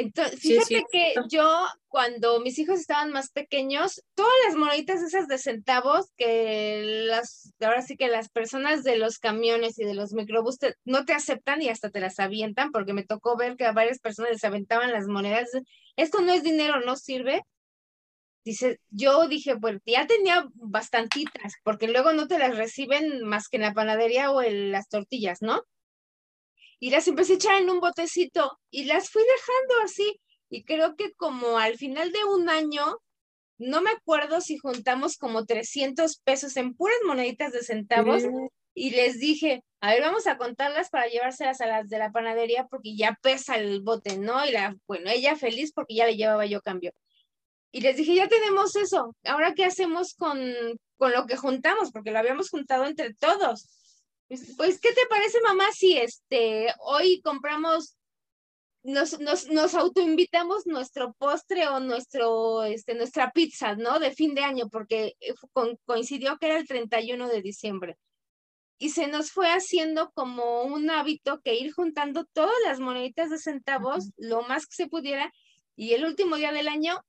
Entonces, 0.00 0.38
Sí, 0.40 0.50
fíjate 0.50 0.84
que 0.92 1.14
yo, 1.28 1.66
cuando 1.88 2.40
mis 2.40 2.58
hijos 2.58 2.78
estaban 2.78 3.10
más 3.10 3.30
pequeños, 3.30 4.02
todas 4.14 4.32
las 4.46 4.54
moneditas 4.54 5.02
esas 5.02 5.26
de 5.26 5.38
centavos 5.38 6.12
que 6.16 6.82
las, 7.06 7.52
ahora 7.60 7.82
sí 7.82 7.96
que 7.96 8.06
las 8.08 8.28
personas 8.28 8.84
de 8.84 8.96
los 8.96 9.18
camiones 9.18 9.76
y 9.78 9.84
de 9.84 9.94
los 9.94 10.12
microbús 10.12 10.58
te- 10.58 10.74
no 10.84 11.04
te 11.04 11.14
aceptan 11.14 11.62
y 11.62 11.68
hasta 11.68 11.90
te 11.90 11.98
las 12.00 12.20
avientan, 12.20 12.70
porque 12.70 12.92
me 12.92 13.02
tocó 13.04 13.36
ver 13.36 13.56
que 13.56 13.64
a 13.64 13.72
varias 13.72 13.98
personas 13.98 14.30
les 14.32 14.44
aventaban 14.44 14.92
las 14.92 15.06
monedas. 15.08 15.48
Esto 15.96 16.20
no 16.20 16.32
es 16.32 16.44
dinero, 16.44 16.80
no 16.80 16.94
sirve. 16.96 17.42
Dice, 18.44 18.78
yo 18.90 19.28
dije, 19.28 19.56
pues 19.58 19.80
ya 19.84 20.06
tenía 20.06 20.46
bastantitas, 20.54 21.54
porque 21.64 21.88
luego 21.88 22.12
no 22.12 22.26
te 22.28 22.38
las 22.38 22.56
reciben 22.56 23.22
más 23.24 23.48
que 23.48 23.56
en 23.58 23.62
la 23.64 23.74
panadería 23.74 24.30
o 24.30 24.40
en 24.42 24.72
las 24.72 24.88
tortillas, 24.88 25.42
¿no? 25.42 25.62
Y 26.80 26.90
las 26.90 27.08
empecé 27.08 27.32
a 27.32 27.36
echar 27.36 27.62
en 27.62 27.70
un 27.70 27.80
botecito 27.80 28.58
y 28.70 28.84
las 28.84 29.10
fui 29.10 29.22
dejando 29.22 29.84
así. 29.84 30.20
Y 30.50 30.64
creo 30.64 30.96
que 30.96 31.12
como 31.12 31.58
al 31.58 31.76
final 31.76 32.12
de 32.12 32.24
un 32.24 32.48
año, 32.48 32.98
no 33.58 33.82
me 33.82 33.90
acuerdo 33.90 34.40
si 34.40 34.56
juntamos 34.56 35.16
como 35.16 35.44
300 35.44 36.18
pesos 36.20 36.56
en 36.56 36.74
puras 36.74 36.98
moneditas 37.04 37.52
de 37.52 37.62
centavos 37.62 38.22
y 38.72 38.90
les 38.90 39.18
dije, 39.18 39.64
a 39.80 39.90
ver, 39.90 40.02
vamos 40.02 40.26
a 40.26 40.38
contarlas 40.38 40.88
para 40.90 41.08
llevárselas 41.08 41.60
a 41.60 41.66
las 41.66 41.88
de 41.88 41.98
la 41.98 42.12
panadería 42.12 42.66
porque 42.68 42.96
ya 42.96 43.18
pesa 43.20 43.56
el 43.56 43.80
bote, 43.82 44.16
¿no? 44.16 44.46
Y 44.46 44.52
la, 44.52 44.76
bueno, 44.86 45.10
ella 45.10 45.36
feliz 45.36 45.72
porque 45.72 45.96
ya 45.96 46.06
le 46.06 46.16
llevaba 46.16 46.46
yo 46.46 46.62
cambio. 46.62 46.92
Y 47.72 47.80
les 47.80 47.96
dije, 47.96 48.14
ya 48.14 48.28
tenemos 48.28 48.76
eso, 48.76 49.14
ahora 49.24 49.54
qué 49.54 49.64
hacemos 49.64 50.14
con, 50.14 50.40
con 50.96 51.12
lo 51.12 51.26
que 51.26 51.36
juntamos, 51.36 51.90
porque 51.92 52.12
lo 52.12 52.18
habíamos 52.18 52.48
juntado 52.48 52.86
entre 52.86 53.12
todos. 53.14 53.68
Pues, 54.28 54.54
pues, 54.56 54.80
¿qué 54.80 54.92
te 54.92 55.06
parece, 55.08 55.40
mamá, 55.40 55.64
si 55.72 55.96
este, 55.96 56.68
hoy 56.80 57.20
compramos, 57.22 57.96
nos, 58.82 59.18
nos, 59.20 59.48
nos 59.48 59.74
autoinvitamos 59.74 60.66
nuestro 60.66 61.14
postre 61.14 61.66
o 61.68 61.80
nuestro, 61.80 62.64
este, 62.64 62.94
nuestra 62.94 63.30
pizza, 63.32 63.74
¿no? 63.74 63.98
De 63.98 64.10
fin 64.12 64.34
de 64.34 64.42
año, 64.42 64.68
porque 64.70 65.14
eh, 65.20 65.34
con- 65.52 65.78
coincidió 65.86 66.36
que 66.38 66.46
era 66.46 66.58
el 66.58 66.68
31 66.68 67.28
de 67.28 67.42
diciembre. 67.42 67.96
Y 68.78 68.90
se 68.90 69.08
nos 69.08 69.32
fue 69.32 69.48
haciendo 69.50 70.10
como 70.12 70.62
un 70.62 70.90
hábito 70.90 71.40
que 71.42 71.54
ir 71.56 71.72
juntando 71.72 72.24
todas 72.32 72.54
las 72.64 72.80
moneditas 72.80 73.30
de 73.30 73.38
centavos, 73.38 74.10
lo 74.16 74.42
más 74.42 74.66
que 74.66 74.76
se 74.76 74.88
pudiera, 74.88 75.32
y 75.76 75.94
el 75.94 76.04
último 76.04 76.36
día 76.36 76.52
del 76.52 76.68
año 76.68 77.00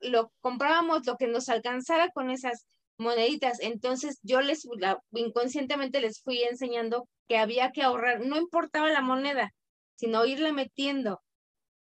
lo 0.00 0.32
comprábamos 0.40 1.06
lo 1.06 1.16
que 1.16 1.26
nos 1.28 1.48
alcanzara 1.48 2.10
con 2.10 2.30
esas 2.30 2.66
moneditas. 2.98 3.60
Entonces 3.60 4.18
yo 4.22 4.40
les 4.40 4.64
la- 4.78 5.00
inconscientemente 5.12 6.00
les 6.00 6.20
fui 6.22 6.42
enseñando 6.42 7.08
que 7.28 7.38
había 7.38 7.72
que 7.72 7.82
ahorrar, 7.82 8.24
no 8.24 8.36
importaba 8.36 8.90
la 8.90 9.00
moneda, 9.00 9.52
sino 9.96 10.24
irle 10.26 10.52
metiendo. 10.52 11.22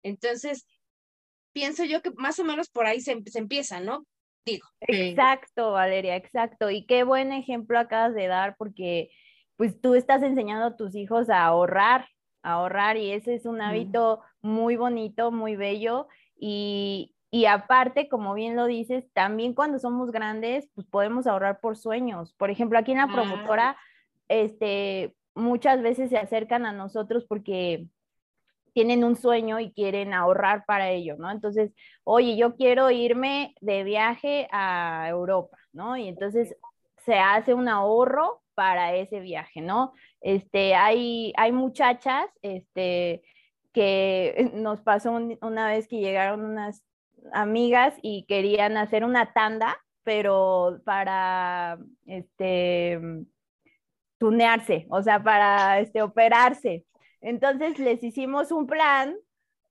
Entonces, 0.03 0.65
pienso 1.53 1.85
yo 1.85 2.01
que 2.01 2.11
más 2.17 2.39
o 2.39 2.43
menos 2.43 2.69
por 2.69 2.85
ahí 2.85 3.01
se, 3.01 3.17
se 3.25 3.39
empieza, 3.39 3.79
¿no? 3.79 4.05
Digo. 4.45 4.67
Exacto, 4.81 5.71
Valeria, 5.71 6.15
exacto. 6.15 6.69
Y 6.69 6.85
qué 6.85 7.03
buen 7.03 7.31
ejemplo 7.31 7.79
acabas 7.79 8.13
de 8.13 8.27
dar 8.27 8.55
porque 8.57 9.09
pues 9.55 9.79
tú 9.79 9.95
estás 9.95 10.23
enseñando 10.23 10.65
a 10.65 10.75
tus 10.75 10.95
hijos 10.95 11.29
a 11.29 11.45
ahorrar, 11.45 12.07
a 12.41 12.53
ahorrar 12.53 12.97
y 12.97 13.11
ese 13.11 13.35
es 13.35 13.45
un 13.45 13.61
hábito 13.61 14.21
muy 14.41 14.75
bonito, 14.75 15.31
muy 15.31 15.55
bello 15.55 16.07
y, 16.35 17.12
y 17.35 17.45
aparte, 17.47 18.07
como 18.09 18.35
bien 18.35 18.55
lo 18.55 18.67
dices, 18.67 19.11
también 19.13 19.55
cuando 19.55 19.79
somos 19.79 20.11
grandes, 20.11 20.69
pues 20.75 20.85
podemos 20.85 21.25
ahorrar 21.25 21.59
por 21.59 21.75
sueños. 21.77 22.31
Por 22.35 22.51
ejemplo, 22.51 22.77
aquí 22.77 22.91
en 22.91 22.99
la 22.99 23.05
Ah. 23.05 23.11
promotora, 23.11 23.77
este, 24.27 25.15
muchas 25.33 25.81
veces 25.81 26.11
se 26.11 26.17
acercan 26.19 26.67
a 26.67 26.73
nosotros 26.73 27.25
porque 27.27 27.87
tienen 28.73 29.03
un 29.03 29.15
sueño 29.15 29.59
y 29.59 29.71
quieren 29.71 30.13
ahorrar 30.13 30.63
para 30.65 30.91
ello, 30.91 31.15
¿no? 31.17 31.31
Entonces, 31.31 31.73
oye, 32.03 32.35
yo 32.37 32.55
quiero 32.55 32.91
irme 32.91 33.55
de 33.61 33.83
viaje 33.83 34.47
a 34.51 35.07
Europa, 35.09 35.57
¿no? 35.71 35.97
Y 35.97 36.07
entonces 36.09 36.55
se 36.97 37.17
hace 37.17 37.55
un 37.55 37.67
ahorro 37.67 38.41
para 38.53 38.93
ese 38.95 39.19
viaje, 39.21 39.59
¿no? 39.61 39.93
Este, 40.21 40.75
hay, 40.75 41.33
hay 41.35 41.51
muchachas, 41.51 42.25
este, 42.43 43.23
que 43.73 44.51
nos 44.53 44.81
pasó 44.81 45.11
un- 45.13 45.39
una 45.41 45.67
vez 45.67 45.87
que 45.87 45.97
llegaron 45.99 46.45
unas 46.45 46.83
amigas 47.31 47.93
y 48.01 48.25
querían 48.27 48.77
hacer 48.77 49.03
una 49.05 49.33
tanda, 49.33 49.77
pero 50.03 50.79
para, 50.85 51.77
este, 52.05 52.99
tunearse, 54.17 54.85
o 54.89 55.01
sea, 55.01 55.23
para, 55.23 55.79
este, 55.79 56.01
operarse. 56.01 56.85
Entonces 57.21 57.79
les 57.79 58.03
hicimos 58.03 58.51
un 58.51 58.67
plan 58.67 59.15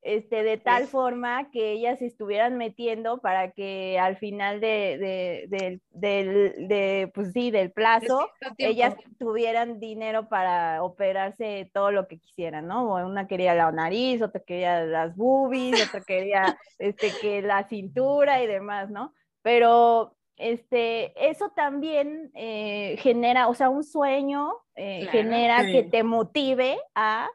este, 0.02 0.42
de 0.42 0.58
tal 0.58 0.88
forma 0.88 1.50
que 1.50 1.72
ellas 1.72 1.98
se 2.00 2.06
estuvieran 2.06 2.56
metiendo 2.58 3.20
para 3.20 3.52
que 3.52 3.98
al 3.98 4.16
final 4.16 4.60
de, 4.60 4.98
de, 4.98 5.46
del- 5.48 5.82
del- 5.90 6.68
de, 6.68 7.10
pues 7.14 7.32
sí, 7.32 7.50
del 7.50 7.72
plazo, 7.72 8.30
ellas 8.60 8.94
tuvieran 9.18 9.80
dinero 9.80 10.28
para 10.28 10.82
operarse 10.82 11.70
todo 11.72 11.90
lo 11.92 12.08
que 12.08 12.18
quisieran, 12.18 12.66
¿no? 12.66 12.92
O 12.94 13.06
Una 13.06 13.26
quería 13.26 13.54
la 13.54 13.70
nariz, 13.72 14.22
otra 14.22 14.40
quería 14.44 14.84
las 14.84 15.16
boobies, 15.16 15.80
otra 15.80 16.02
quería 16.04 16.56
este, 16.78 17.18
que 17.18 17.42
la 17.42 17.68
cintura 17.68 18.42
y 18.42 18.46
demás, 18.46 18.90
¿no? 18.90 19.14
Pero 19.42 20.16
este, 20.36 21.12
eso 21.30 21.50
también 21.50 22.30
eh, 22.34 22.96
genera, 22.98 23.48
o 23.48 23.54
sea, 23.54 23.68
un 23.70 23.84
sueño 23.84 24.52
eh, 24.74 25.06
Claro. 25.06 25.10
genera 25.10 25.68
que 25.68 25.82
te 25.82 26.02
motive 26.04 26.78
a 26.94 27.28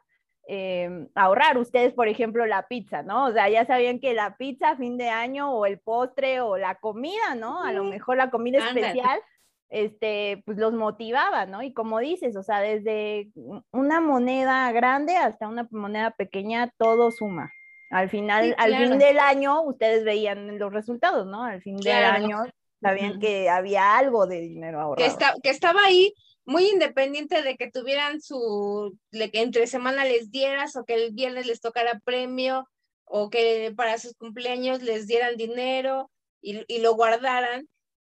eh, 0.50 1.06
ahorrar. 1.14 1.58
Ustedes, 1.58 1.92
por 1.92 2.08
ejemplo, 2.08 2.46
la 2.46 2.66
pizza, 2.66 3.02
¿no? 3.02 3.26
O 3.26 3.32
sea, 3.32 3.48
ya 3.50 3.66
sabían 3.66 4.00
que 4.00 4.14
la 4.14 4.36
pizza 4.38 4.70
a 4.70 4.76
fin 4.76 4.96
de 4.96 5.10
año 5.10 5.52
o 5.52 5.66
el 5.66 5.78
postre 5.78 6.40
o 6.40 6.56
la 6.56 6.76
comida, 6.76 7.34
¿no? 7.36 7.62
A 7.62 7.72
lo 7.72 7.84
mejor 7.84 8.16
la 8.16 8.30
comida 8.30 8.58
especial, 8.58 9.20
este, 9.68 10.42
pues 10.46 10.56
los 10.56 10.72
motivaba, 10.72 11.44
¿no? 11.44 11.62
Y 11.62 11.74
como 11.74 11.98
dices, 11.98 12.34
o 12.34 12.42
sea, 12.42 12.60
desde 12.60 13.30
una 13.70 14.00
moneda 14.00 14.72
grande 14.72 15.16
hasta 15.18 15.46
una 15.48 15.68
moneda 15.70 16.12
pequeña, 16.12 16.72
todo 16.78 17.10
suma. 17.10 17.52
Al 17.90 18.08
final, 18.08 18.46
Sí, 18.46 18.54
al 18.56 18.76
fin 18.76 18.98
del 18.98 19.18
año, 19.18 19.62
ustedes 19.62 20.04
veían 20.04 20.58
los 20.58 20.72
resultados, 20.72 21.26
¿no? 21.26 21.44
Al 21.44 21.60
fin 21.60 21.78
Claro. 21.78 22.14
del 22.14 22.24
año, 22.24 22.42
sabían 22.80 23.18
que 23.20 23.50
había 23.50 23.98
algo 23.98 24.26
de 24.26 24.40
dinero 24.40 24.78
que, 24.78 24.82
ahorrado. 24.82 25.10
está, 25.10 25.34
que 25.42 25.50
estaba 25.50 25.80
ahí 25.84 26.14
muy 26.48 26.66
independiente 26.66 27.42
de 27.42 27.58
que 27.58 27.70
tuvieran 27.70 28.22
su, 28.22 28.98
que 29.12 29.30
entre 29.34 29.66
semana 29.66 30.06
les 30.06 30.30
dieras 30.30 30.76
o 30.76 30.84
que 30.86 30.94
el 30.94 31.12
viernes 31.12 31.44
les 31.44 31.60
tocara 31.60 32.00
premio 32.02 32.66
o 33.04 33.28
que 33.28 33.70
para 33.76 33.98
sus 33.98 34.14
cumpleaños 34.14 34.82
les 34.82 35.06
dieran 35.06 35.36
dinero 35.36 36.10
y, 36.40 36.78
lo 36.78 36.94
guardaran, 36.94 37.68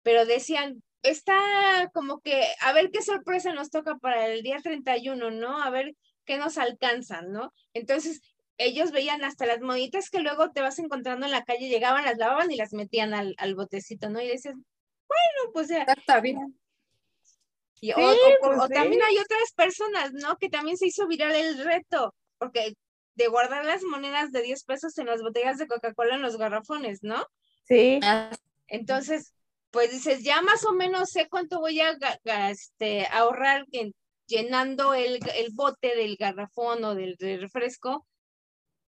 pero 0.04 0.28
decían, 0.28 0.84
está 1.02 1.90
como 1.92 2.20
que, 2.20 2.44
a 2.62 2.72
ver 2.72 2.92
qué 2.92 3.02
sorpresa 3.02 3.52
nos 3.52 3.72
toca 3.72 3.96
para 3.96 4.28
el 4.28 4.44
día 4.44 4.60
31, 4.62 5.32
¿no? 5.32 5.64
A 5.64 5.72
ver 5.72 5.96
qué 6.26 6.38
nos 6.38 6.60
alcanzan, 6.60 7.32
¿no? 7.32 7.52
Entonces, 7.74 8.22
ellos 8.60 8.92
veían 8.92 9.24
hasta 9.24 9.48
las 9.48 9.60
moneditas 9.62 10.12
que 10.12 10.20
luego 10.20 10.52
te 10.52 10.62
vas 10.62 10.78
encontrando 10.78 11.26
en 11.26 11.32
la 11.32 11.46
calle, 11.46 11.68
llegaban, 11.68 12.06
las 12.06 12.20
lavaban 12.20 12.52
y 12.52 12.58
las 12.58 12.74
metían 12.74 13.16
al, 13.16 13.34
al 13.40 13.56
botecito, 13.56 14.12
¿no? 14.12 14.22
Y 14.22 14.28
decías, 14.28 14.54
bueno, 14.54 15.52
pues 15.52 15.70
ya, 15.70 15.82
Está 15.82 16.22
bien. 16.22 16.59
Y, 17.82 17.92
o- 17.92 17.96
Sí, 17.96 18.02
o, 18.02 18.48
o- 18.48 18.50
pues 18.50 18.60
o 18.62 18.68
sí. 18.68 18.74
también 18.74 19.02
hay 19.04 19.18
otras 19.18 19.52
personas, 19.56 20.14
¿no? 20.14 20.38
Que 20.38 20.50
también 20.50 20.78
se 20.78 20.88
hizo 20.88 21.08
viral 21.08 21.34
el 21.36 21.64
reto, 21.64 22.14
porque 22.38 22.74
de 23.16 23.28
guardar 23.28 23.66
las 23.66 23.84
monedas 23.84 24.32
de 24.32 24.42
10 24.42 24.64
pesos 24.64 24.98
en 24.98 25.08
las 25.08 25.22
botellas 25.22 25.58
de 25.58 25.68
Coca-Cola 25.68 26.16
en 26.16 26.22
los 26.22 26.38
garrafones, 26.38 27.00
¿no? 27.04 27.26
Sí, 27.64 28.00
Ah, 28.04 28.32
Entonces, 28.68 29.34
pues 29.72 29.92
dices, 29.92 30.24
ya 30.24 30.42
más 30.42 30.66
o 30.66 30.74
menos 30.74 31.10
sé 31.12 31.28
cuánto 31.30 31.60
voy 31.60 31.80
a 31.82 31.94
ga- 31.98 32.20
este, 32.52 33.06
ahorrar 33.12 33.66
en- 33.72 33.94
llenando 34.28 34.94
el, 34.94 35.20
el 35.36 35.48
bote 35.54 35.96
del 35.96 36.16
garrafón 36.18 36.84
o 36.84 36.96
del, 36.96 37.16
del 37.18 37.42
refresco. 37.42 38.06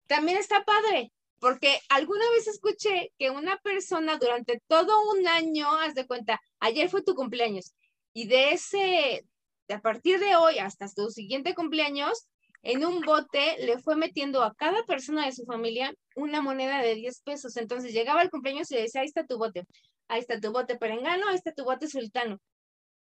También 0.07 0.37
está 0.37 0.63
padre, 0.65 1.11
porque 1.39 1.79
alguna 1.89 2.29
vez 2.31 2.47
escuché 2.47 3.11
que 3.17 3.29
una 3.29 3.57
persona 3.57 4.17
durante 4.17 4.61
todo 4.67 4.93
un 5.11 5.27
año, 5.27 5.71
haz 5.77 5.93
de 5.95 6.07
cuenta, 6.07 6.39
ayer 6.59 6.89
fue 6.89 7.03
tu 7.03 7.13
cumpleaños, 7.15 7.73
y 8.19 8.25
de 8.27 8.51
ese, 8.53 9.25
a 9.69 9.79
partir 9.79 10.19
de 10.19 10.35
hoy 10.35 10.57
hasta 10.57 10.87
tu 10.89 11.09
siguiente 11.11 11.53
cumpleaños, 11.53 12.27
en 12.63 12.83
un 12.83 13.01
bote 13.01 13.57
le 13.59 13.77
fue 13.77 13.95
metiendo 13.95 14.41
a 14.43 14.55
cada 14.55 14.81
persona 14.85 15.25
de 15.27 15.31
su 15.33 15.45
familia 15.45 15.93
una 16.15 16.41
moneda 16.41 16.81
de 16.81 16.95
10 16.95 17.21
pesos. 17.21 17.55
Entonces 17.57 17.93
llegaba 17.93 18.23
el 18.23 18.31
cumpleaños 18.31 18.71
y 18.71 18.75
le 18.75 18.81
decía, 18.81 19.01
ahí 19.01 19.07
está 19.07 19.23
tu 19.27 19.37
bote, 19.37 19.65
ahí 20.07 20.19
está 20.19 20.39
tu 20.39 20.51
bote 20.51 20.77
perengano, 20.77 21.27
ahí 21.27 21.35
está 21.35 21.51
tu 21.53 21.63
bote 21.63 21.87
sultano. 21.87 22.39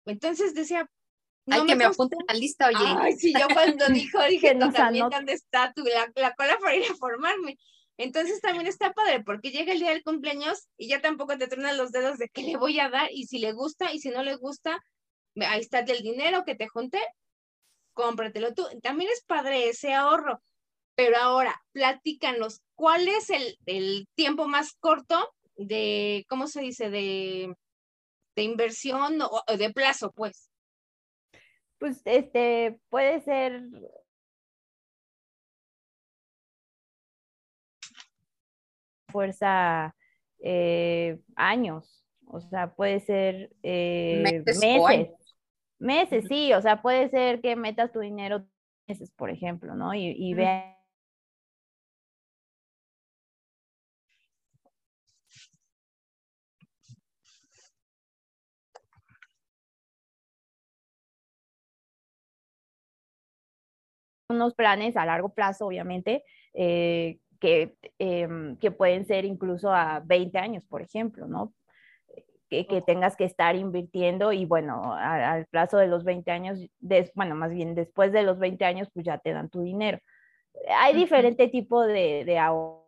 Entonces 0.06 0.54
decía, 0.54 0.86
no 1.46 1.66
que 1.66 1.76
me 1.78 1.86
costó- 1.86 2.04
apunte 2.04 2.18
a 2.28 2.34
la 2.34 2.40
lista, 2.40 2.68
oye. 2.68 2.78
Ay, 3.00 3.14
sí, 3.16 3.32
yo 3.32 3.48
cuando 3.54 3.86
dijo, 3.90 4.22
dije, 4.28 4.50
Que 4.50 4.56
"No, 4.56 4.72
también 4.74 5.04
anote". 5.04 5.16
dónde 5.16 5.34
está 5.34 5.72
tu, 5.74 5.84
la, 5.86 6.12
la 6.16 6.34
cola 6.34 6.58
para 6.60 6.76
ir 6.76 6.84
a 6.92 6.96
formarme. 6.96 7.58
Entonces 7.98 8.42
también 8.42 8.68
está 8.68 8.92
padre, 8.92 9.24
porque 9.24 9.52
llega 9.52 9.72
el 9.72 9.80
día 9.80 9.92
del 9.92 10.04
cumpleaños 10.04 10.68
y 10.78 10.90
ya 10.90 11.00
tampoco 11.00 11.38
te 11.38 11.48
truenan 11.48 11.78
los 11.78 11.94
dedos 11.94 12.18
de 12.18 12.28
qué 12.28 12.42
le 12.44 12.58
voy 12.58 12.82
a 12.82 12.90
dar, 12.90 13.08
y 13.14 13.28
si 13.28 13.40
le 13.40 13.54
gusta, 13.54 13.94
y 13.94 14.00
si 14.00 14.10
no 14.10 14.22
le 14.24 14.36
gusta, 14.36 14.78
ahí 15.42 15.62
está 15.62 15.80
el 15.80 16.02
dinero 16.02 16.44
que 16.46 16.56
te 16.56 16.68
junté, 16.68 17.02
cómpratelo 17.94 18.54
tú. 18.54 18.68
También 18.82 19.10
es 19.12 19.24
padre 19.24 19.70
ese 19.70 19.94
ahorro. 19.94 20.42
Pero 20.96 21.18
ahora, 21.18 21.62
platícanos, 21.74 22.62
¿cuál 22.76 23.08
es 23.08 23.30
el, 23.30 23.58
el 23.66 24.08
tiempo 24.16 24.48
más 24.48 24.74
corto 24.80 25.34
de, 25.58 26.26
¿cómo 26.30 26.48
se 26.48 26.62
dice? 26.62 26.90
De, 26.90 27.54
de 28.36 28.44
inversión 28.44 29.22
o 29.22 29.44
o 29.48 29.58
de 29.58 29.74
plazo, 29.74 30.12
pues. 30.12 30.50
Pues 31.78 32.02
este 32.06 32.80
puede 32.90 33.20
ser 33.22 33.62
fuerza 39.10 39.96
eh, 40.40 41.20
años, 41.36 42.06
o 42.28 42.42
sea, 42.42 42.74
puede 42.74 43.00
ser 43.00 43.50
eh, 43.64 44.44
Meses. 44.46 45.25
Meses, 45.80 46.26
sí, 46.28 46.54
o 46.54 46.62
sea, 46.62 46.82
puede 46.82 47.10
ser 47.10 47.42
que 47.42 47.56
metas 47.56 47.92
tu 47.92 48.00
dinero 48.00 48.46
meses, 48.88 49.12
por 49.12 49.30
ejemplo, 49.30 49.76
¿no? 49.76 49.94
Y, 49.94 50.08
y 50.18 50.34
Ujú. 50.34 50.38
vea- 50.42 50.72
unos 64.30 64.54
planes 64.56 64.98
a 64.98 65.06
largo 65.06 65.30
plazo, 65.30 65.68
obviamente, 65.68 66.24
eh, 66.54 67.20
que, 67.40 67.76
em, 68.00 68.58
que 68.58 68.72
pueden 68.72 69.06
ser 69.06 69.26
incluso 69.26 69.72
a 69.72 70.02
20 70.04 70.38
años, 70.40 70.66
por 70.66 70.82
ejemplo, 70.82 71.28
¿no? 71.28 71.54
Que, 72.50 72.68
que 72.68 72.82
tengas 72.82 73.16
que 73.16 73.24
estar 73.26 73.56
invirtiendo 73.56 74.32
y 74.32 74.46
bueno, 74.46 74.94
a- 74.94 75.32
al 75.34 75.46
plazo 75.48 75.78
de 75.78 75.88
los 75.88 76.04
20 76.04 76.30
años, 76.32 76.60
des- 76.80 77.12
bueno, 77.16 77.34
más 77.36 77.52
bien 77.52 77.74
después 77.74 78.12
de 78.12 78.22
los 78.22 78.38
20 78.38 78.66
años, 78.66 78.88
pues 78.94 79.06
ya 79.06 79.18
te 79.18 79.34
dan 79.34 79.50
tu 79.50 79.62
dinero. 79.64 79.98
Hay 80.70 80.94
diferente 80.94 81.48
tipo 81.48 81.82
de, 81.84 82.24
de 82.24 82.38
ahorro. 82.38 82.86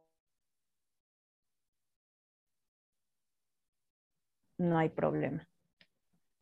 No 4.59 4.77
hay 4.77 4.89
problema. 4.89 5.47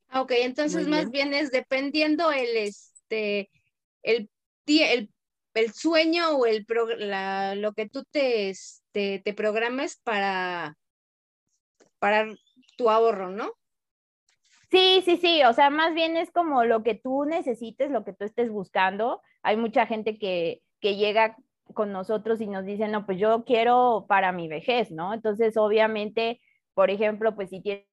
Ah, 0.09 0.21
Ok, 0.21 0.31
entonces 0.37 0.87
más 0.87 1.09
bien 1.11 1.33
es 1.33 1.51
dependiendo 1.51 2.31
el, 2.31 2.55
este, 2.57 3.49
el, 4.03 4.29
el, 4.67 5.09
el 5.53 5.73
sueño 5.73 6.37
o 6.37 6.45
el 6.45 6.65
la- 6.97 7.55
lo 7.55 7.73
que 7.73 7.89
tú 7.89 8.03
te, 8.11 8.49
este, 8.49 9.19
te 9.23 9.33
programes 9.33 9.97
para, 10.03 10.77
para 11.99 12.27
tu 12.75 12.89
ahorro, 12.89 13.29
¿no? 13.31 13.51
Sí, 14.71 15.01
sí, 15.05 15.17
sí, 15.17 15.43
o 15.43 15.53
sea, 15.53 15.69
más 15.69 15.93
bien 15.93 16.17
es 16.17 16.31
como 16.31 16.65
lo 16.65 16.83
que 16.83 16.95
tú 16.95 17.25
necesites, 17.25 17.91
lo 17.91 18.03
que 18.03 18.13
tú 18.13 18.25
estés 18.25 18.49
buscando. 18.49 19.21
Hay 19.43 19.57
mucha 19.57 19.85
gente 19.85 20.17
que, 20.17 20.61
que 20.81 20.95
llega 20.95 21.37
con 21.73 21.91
nosotros 21.91 22.41
y 22.41 22.47
nos 22.47 22.65
dice, 22.65 22.87
no, 22.87 23.05
pues 23.05 23.19
yo 23.19 23.45
quiero 23.45 24.05
para 24.07 24.31
mi 24.31 24.47
vejez, 24.47 24.91
¿no? 24.91 25.13
Entonces, 25.13 25.55
obviamente, 25.57 26.41
por 26.73 26.89
ejemplo, 26.89 27.35
pues 27.35 27.49
si 27.49 27.61
tienes, 27.61 27.85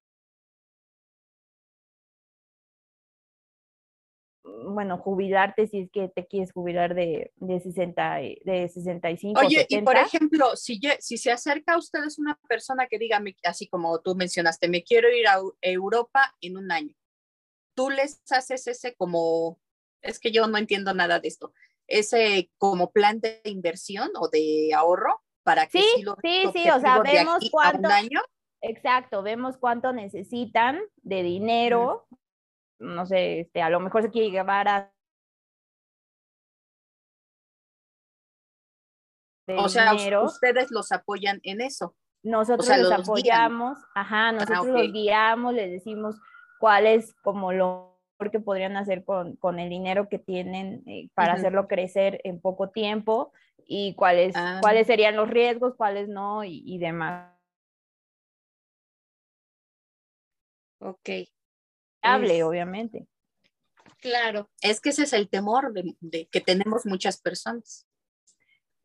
bueno, 4.65 4.99
jubilarte, 4.99 5.67
si 5.67 5.81
es 5.81 5.91
que 5.91 6.09
te 6.09 6.27
quieres 6.27 6.53
jubilar 6.53 6.95
de, 6.95 7.33
de, 7.37 7.61
60, 7.61 8.23
y- 8.23 8.39
de 8.45 8.69
65 8.69 9.41
o 9.41 9.45
Oye, 9.47 9.67
y 9.69 9.79
por 9.83 9.97
70. 9.97 10.03
ejemplo, 10.03 10.57
si, 10.57 10.81
si 11.01 11.19
se 11.19 11.31
acerca 11.33 11.75
a 11.75 11.79
ustedes 11.79 12.19
una 12.19 12.39
persona 12.49 12.87
que 12.87 12.99
diga, 12.99 13.23
así 13.45 13.69
como 13.69 14.01
tú 14.01 14.15
mencionaste, 14.15 14.69
me 14.69 14.83
quiero 14.83 15.11
ir 15.11 15.27
a 15.29 15.39
Eu- 15.39 15.57
Europa 15.61 16.35
en 16.41 16.57
un 16.57 16.71
año, 16.73 16.95
tú 17.75 17.91
les 17.91 18.23
haces 18.31 18.67
ese 18.67 18.95
como, 18.95 19.59
es 20.01 20.19
que 20.19 20.31
yo 20.33 20.47
no 20.47 20.59
entiendo 20.59 20.95
nada 20.95 21.21
de 21.21 21.29
esto, 21.29 21.53
ese 21.87 22.51
como 22.59 22.91
plan 22.93 23.21
de 23.21 23.41
inversión 23.45 24.11
o 24.19 24.29
de 24.29 24.71
ahorro 24.75 25.23
para 25.43 25.67
que 25.67 25.81
Sí, 25.83 25.89
sí 25.97 26.03
logren 26.03 26.33
sí, 26.33 26.49
sí, 26.53 26.71
o 26.71 26.81
sea, 26.81 27.01
vemos 27.01 27.49
cuánto-. 27.51 27.89
Exacto, 28.65 29.23
vemos 29.25 29.57
cuánto 29.59 29.93
necesitan 29.93 30.81
de 31.03 31.23
dinero. 31.25 32.07
No 32.83 33.07
sé, 33.07 33.41
este, 33.41 33.63
a 33.63 33.71
lo 33.71 33.81
mejor 33.81 34.03
se 34.03 34.11
quiere 34.11 34.31
llevar 34.31 34.69
a. 34.69 34.93
O 39.49 39.69
sea, 39.69 39.93
dinero. 39.93 40.25
ustedes 40.25 40.71
los 40.71 40.93
apoyan 40.93 41.41
en 41.43 41.61
eso. 41.61 41.95
nosotros 42.23 42.67
sea, 42.67 42.79
los 42.79 42.89
los 42.89 42.99
guían. 42.99 43.03
apoyamos, 43.03 43.79
ajá, 43.95 44.33
nosotros 44.33 44.61
ok. 44.61 44.67
los 44.69 44.93
guiamos, 44.93 45.55
les 45.55 45.71
decimos 45.71 46.17
cuál 46.61 46.87
es 46.87 47.15
como 47.23 47.53
lo 47.53 47.99
mejor 48.19 48.31
que 48.31 48.41
podrían 48.41 48.77
hacer 48.77 49.05
con, 49.05 49.37
con 49.37 49.59
el 49.59 49.69
dinero 49.69 50.09
que 50.09 50.19
tienen 50.19 50.83
eh, 50.87 51.11
para 51.15 51.33
hacerlo 51.35 51.67
crecer 51.67 52.21
en 52.25 52.41
poco 52.41 52.71
tiempo 52.71 53.33
y 53.67 53.95
cuáles, 53.97 54.35
Ah. 54.37 54.59
cuáles 54.63 54.87
serían 54.87 55.17
los 55.17 55.29
riesgos, 55.29 55.75
cuáles 55.77 56.09
no 56.09 56.45
y, 56.45 56.63
y 56.65 56.79
demás. 56.79 57.33
Ok, 60.81 61.09
Hable, 62.03 62.39
Es- 62.39 62.45
obviamente. 62.45 63.07
claro. 64.01 64.49
Es 64.61 64.81
que 64.81 64.91
ese 64.91 65.05
es 65.05 65.13
el 65.13 65.29
temor 65.29 65.73
de, 65.73 65.95
de 66.01 66.27
que 66.27 66.41
tenemos 66.41 66.85
muchas 66.87 67.21
personas. 67.21 67.87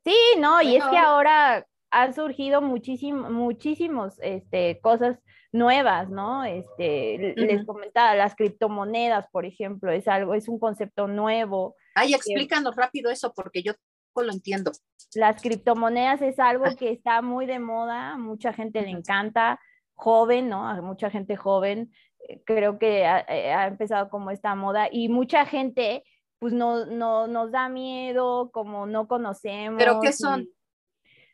Sí, 0.06 0.15
no, 0.39 0.62
y 0.62 0.77
es 0.77 0.84
que 0.86 0.97
ahora 0.97 1.67
han 1.89 2.13
surgido 2.13 2.62
muchísimo, 2.62 3.30
muchísimos 3.30 4.15
este, 4.21 4.80
cosas 4.82 5.17
nuevas, 5.51 6.10
¿no? 6.10 6.43
Este, 6.45 7.34
les 7.36 7.65
comentaba, 7.65 8.13
las 8.15 8.36
criptomonedas, 8.36 9.27
por 9.32 9.45
ejemplo, 9.45 9.91
es 9.91 10.08
algo, 10.08 10.34
es 10.34 10.47
un 10.47 10.60
concepto 10.60 11.08
nuevo. 11.08 11.75
Ay, 11.95 12.13
explícanos 12.13 12.75
rápido 12.75 13.10
eso 13.10 13.34
porque 13.34 13.63
yo 13.63 13.73
lo 14.15 14.32
entiendo. 14.32 14.71
Las 15.13 15.41
criptomonedas 15.41 16.21
es 16.23 16.39
algo 16.39 16.65
Ah. 16.65 16.75
que 16.75 16.89
está 16.91 17.21
muy 17.21 17.45
de 17.45 17.60
moda, 17.60 18.17
mucha 18.17 18.51
gente 18.51 18.82
le 18.82 18.89
encanta, 18.89 19.60
joven, 19.97 20.47
¿no? 20.47 20.67
A 20.69 20.79
mucha 20.81 21.10
gente 21.10 21.36
joven, 21.36 21.91
eh, 22.29 22.41
creo 22.45 22.79
que 22.79 23.05
ha, 23.05 23.19
eh, 23.27 23.51
ha 23.51 23.67
empezado 23.67 24.10
como 24.10 24.31
esta 24.31 24.55
moda 24.55 24.88
y 24.89 25.10
mucha 25.10 25.45
gente, 25.45 26.03
pues 26.39 26.53
no, 26.53 26.86
no 26.86 27.27
nos 27.27 27.51
da 27.51 27.67
miedo, 27.67 28.51
como 28.51 28.86
no 28.86 29.07
conocemos. 29.07 29.79
¿Pero 29.79 29.99
qué 29.99 30.13
son? 30.13 30.47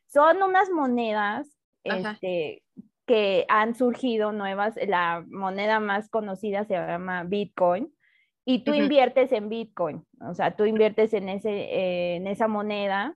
Son 0.08 0.42
unas 0.42 0.70
monedas 0.70 1.60
este, 1.84 2.64
que 3.06 3.46
han 3.50 3.76
surgido 3.76 4.32
nuevas. 4.32 4.76
La 4.88 5.26
moneda 5.28 5.80
más 5.80 6.10
conocida 6.10 6.66
se 6.66 6.76
llama 6.76 7.24
Bitcoin 7.24 7.94
y 8.46 8.64
tú 8.64 8.74
inviertes 8.74 9.32
en 9.32 9.50
Bitcoin. 9.50 10.06
O 10.22 10.34
sea, 10.36 10.56
tú 10.56 10.66
inviertes 10.66 11.14
en, 11.14 11.30
ese, 11.30 11.50
eh, 11.50 12.16
en 12.16 12.28
esa 12.28 12.48
moneda, 12.48 13.16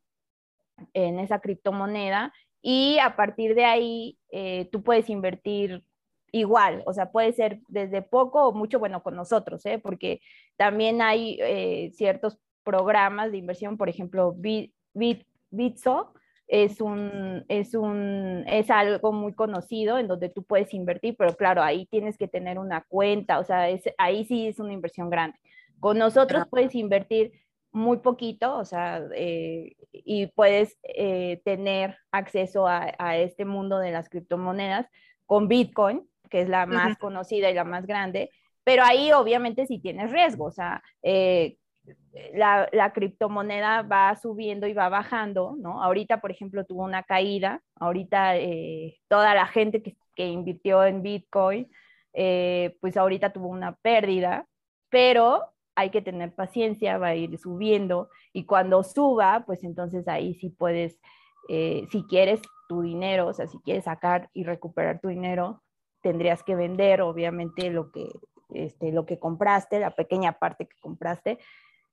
en 0.93 1.19
esa 1.19 1.39
criptomoneda 1.39 2.33
y 2.62 2.98
a 3.00 3.15
partir 3.15 3.56
de 3.56 3.65
ahí 3.65 4.17
eh, 4.32 4.67
tú 4.72 4.84
puedes 4.84 5.10
invertir 5.10 5.84
igual, 6.32 6.84
o 6.86 6.93
sea, 6.93 7.12
puede 7.12 7.32
ser 7.34 7.60
desde 7.67 8.02
poco 8.02 8.48
o 8.48 8.52
mucho, 8.52 8.80
bueno, 8.80 9.02
con 9.02 9.15
nosotros, 9.15 9.65
¿eh? 9.65 9.80
porque 9.80 10.22
también 10.58 11.02
hay 11.02 11.38
eh, 11.41 11.91
ciertos 11.93 12.38
programas 12.63 13.32
de 13.32 13.38
inversión, 13.38 13.78
por 13.78 13.89
ejemplo, 13.89 14.34
Bit, 14.34 14.74
Bit, 14.93 15.26
Bitso 15.50 16.13
es 16.48 16.80
un, 16.80 17.46
es 17.50 17.74
un, 17.74 18.43
es 18.48 18.70
algo 18.70 19.12
muy 19.12 19.34
conocido 19.34 19.98
en 19.98 20.08
donde 20.08 20.30
tú 20.30 20.43
puedes 20.43 20.74
invertir, 20.74 21.15
pero 21.17 21.36
claro, 21.36 21.62
ahí 21.62 21.86
tienes 21.88 22.17
que 22.17 22.28
tener 22.28 22.58
una 22.58 22.82
cuenta, 22.88 23.39
o 23.39 23.43
sea, 23.43 23.70
es, 23.70 23.84
ahí 23.98 24.26
sí 24.26 24.48
es 24.48 24.60
una 24.60 24.74
inversión 24.74 25.10
grande. 25.10 25.38
Con 25.80 25.98
nosotros 25.98 26.46
puedes 26.50 26.74
invertir 26.74 27.34
muy 27.78 27.98
poquito, 28.00 28.58
o 28.58 28.66
sea, 28.66 29.02
eh, 29.16 29.76
y 29.94 30.28
puedes 30.28 30.78
eh, 30.84 31.42
tener 31.46 31.98
acceso 32.12 32.68
a, 32.68 32.94
a, 32.98 33.18
este 33.18 33.46
mundo 33.46 33.78
de 33.80 33.92
las 33.92 34.10
criptomonedas 34.10 34.88
con 35.26 35.48
Bitcoin, 35.48 36.06
que 36.30 36.42
es 36.42 36.50
la 36.50 36.66
más 36.66 36.98
conocida 36.98 37.50
y 37.50 37.54
la 37.54 37.63
más 37.63 37.86
grande, 37.86 38.32
pero 38.63 38.84
ahí 38.84 39.12
obviamente 39.13 39.66
sí 39.66 39.80
tienes 39.80 40.12
riesgo, 40.12 40.46
o 40.46 40.52
sea, 40.52 40.84
eh, 41.04 41.58
la, 42.34 42.68
la, 42.74 42.92
criptomoneda 42.92 43.84
va 43.84 44.13
subiendo 44.16 44.68
y 44.68 44.74
va 44.74 44.90
bajando, 44.90 45.56
¿no? 45.58 45.82
Ahorita, 45.82 46.20
por 46.20 46.32
ejemplo, 46.32 46.66
tuvo 46.66 46.84
una 46.84 47.04
caída, 47.04 47.62
ahorita 47.76 48.34
toda 49.08 49.34
la 49.36 49.48
gente 49.48 49.82
que, 49.82 49.96
que, 50.16 50.26
invirtió 50.26 50.84
en 50.84 51.02
Bitcoin, 51.02 51.72
pues 52.12 52.98
ahorita 52.98 53.32
tuvo 53.32 53.48
una 53.48 53.76
pérdida, 53.76 54.46
pero 54.90 55.54
hay 55.78 55.92
que 55.92 56.02
tener 56.02 56.34
paciencia, 56.34 56.98
va 56.98 57.10
a 57.10 57.16
ir 57.16 57.38
subiendo 57.38 58.10
y 58.34 58.46
cuando 58.46 58.82
suba, 58.82 59.44
pues 59.46 59.63
entonces 59.63 60.08
ahí 60.08 60.34
sí 60.34 60.50
puedes, 60.50 61.00
eh, 61.50 61.86
si 61.92 62.04
quieres 62.08 62.42
tu 62.68 62.82
dinero, 62.82 63.28
o 63.28 63.34
sea, 63.34 63.46
si 63.46 63.60
quieres 63.60 63.84
sacar 63.84 64.32
y 64.34 64.44
recuperar 64.44 65.00
tu 65.00 65.10
dinero, 65.10 65.62
tendrías 66.02 66.42
que 66.42 66.56
vender 66.56 67.04
obviamente 67.04 67.70
lo 67.70 67.92
que, 67.92 68.10
este, 68.50 68.92
lo 68.92 69.06
que 69.06 69.20
compraste, 69.20 69.80
la 69.80 69.92
pequeña 69.92 70.40
parte 70.40 70.66
que 70.66 70.80
compraste, 70.82 71.38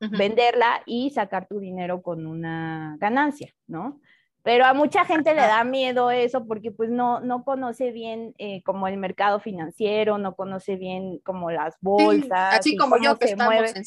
uh 0.01 0.07
-huh. 0.07 0.19
venderla 0.19 0.83
y 0.87 1.11
sacar 1.11 1.47
tu 1.47 1.59
dinero 1.59 2.01
con 2.01 2.27
una 2.27 2.97
ganancia, 2.99 3.53
¿no? 3.67 4.01
Pero 4.45 4.67
a 4.67 4.75
mucha 4.75 5.07
gente 5.07 5.35
le 5.35 5.41
da 5.41 5.65
miedo 5.65 6.11
eso 6.11 6.47
porque 6.47 6.71
pues 6.71 6.91
no, 6.91 7.19
no 7.21 7.45
conoce 7.45 7.93
bien 7.93 8.35
eh, 8.37 8.63
como 8.63 8.87
el 8.87 8.99
mercado 8.99 9.41
financiero, 9.41 10.19
no 10.19 10.37
conoce 10.37 10.77
bien 10.77 11.19
como 11.25 11.51
las 11.51 11.77
bolsas. 11.81 12.53
Sí, 12.53 12.59
así 12.59 12.77
como 12.77 12.99
yo 12.99 13.19
que 13.19 13.25
estamos 13.25 13.55
mueve. 13.55 13.73
en 13.75 13.85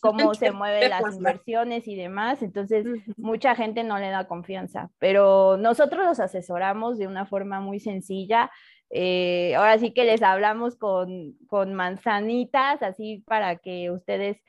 cómo 0.00 0.34
se 0.34 0.50
mueven 0.50 0.90
las 0.90 1.14
inversiones 1.14 1.86
y 1.86 1.94
demás. 1.94 2.42
Entonces, 2.42 2.84
mucha 3.16 3.54
gente 3.54 3.84
no 3.84 3.96
le 4.00 4.10
da 4.10 4.26
confianza, 4.26 4.90
pero 4.98 5.56
nosotros 5.56 6.04
los 6.04 6.18
asesoramos 6.18 6.98
de 6.98 7.06
una 7.06 7.24
forma 7.24 7.60
muy 7.60 7.78
sencilla. 7.78 8.50
Eh, 8.90 9.54
ahora 9.54 9.78
sí 9.78 9.94
que 9.94 10.02
les 10.02 10.20
hablamos 10.20 10.74
con, 10.74 11.34
con 11.46 11.74
manzanitas, 11.74 12.82
así 12.82 13.22
para 13.24 13.54
que 13.56 13.92
ustedes 13.92 14.42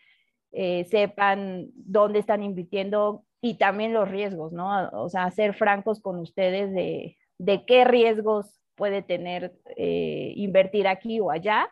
eh, 0.51 0.85
sepan 0.85 1.67
dónde 1.75 2.17
están 2.17 2.41
invirtiendo 2.41 3.23
y 3.43 3.55
también 3.55 3.91
los 3.91 4.09
riesgos, 4.09 4.53
¿no? 4.53 4.89
O 4.93 5.09
sea, 5.09 5.29
ser 5.29 5.53
francos 5.53 5.99
con 5.99 6.17
ustedes 6.17 6.73
de, 6.73 7.17
de 7.37 7.65
qué 7.65 7.83
riesgos 7.83 8.61
puede 8.73 9.01
tener 9.01 9.53
eh, 9.75 10.31
invertir 10.37 10.87
aquí 10.87 11.19
o 11.19 11.29
allá, 11.29 11.69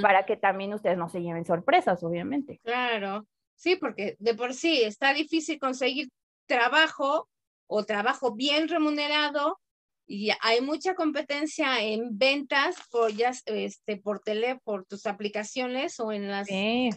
para 0.00 0.24
que 0.24 0.36
también 0.36 0.72
ustedes 0.72 0.96
no 0.96 1.08
se 1.08 1.20
lleven 1.20 1.44
sorpresas, 1.44 2.04
obviamente. 2.04 2.60
Claro, 2.62 3.26
sí, 3.56 3.74
porque 3.74 4.14
de 4.20 4.34
por 4.34 4.54
sí 4.54 4.82
está 4.82 5.12
difícil 5.12 5.58
conseguir 5.58 6.10
trabajo 6.46 7.28
o 7.66 7.84
trabajo 7.84 8.32
bien 8.32 8.68
remunerado 8.68 9.58
y 10.06 10.30
hay 10.42 10.60
mucha 10.60 10.94
competencia 10.94 11.82
en 11.82 12.16
ventas 12.16 12.76
por 12.92 13.12
ya 13.12 13.32
este 13.46 13.96
por 13.96 14.20
tele, 14.20 14.60
por 14.62 14.86
tus 14.86 15.06
aplicaciones 15.06 15.98
o 15.98 16.12
en 16.12 16.28
las 16.28 16.46
Sí, 16.46 16.90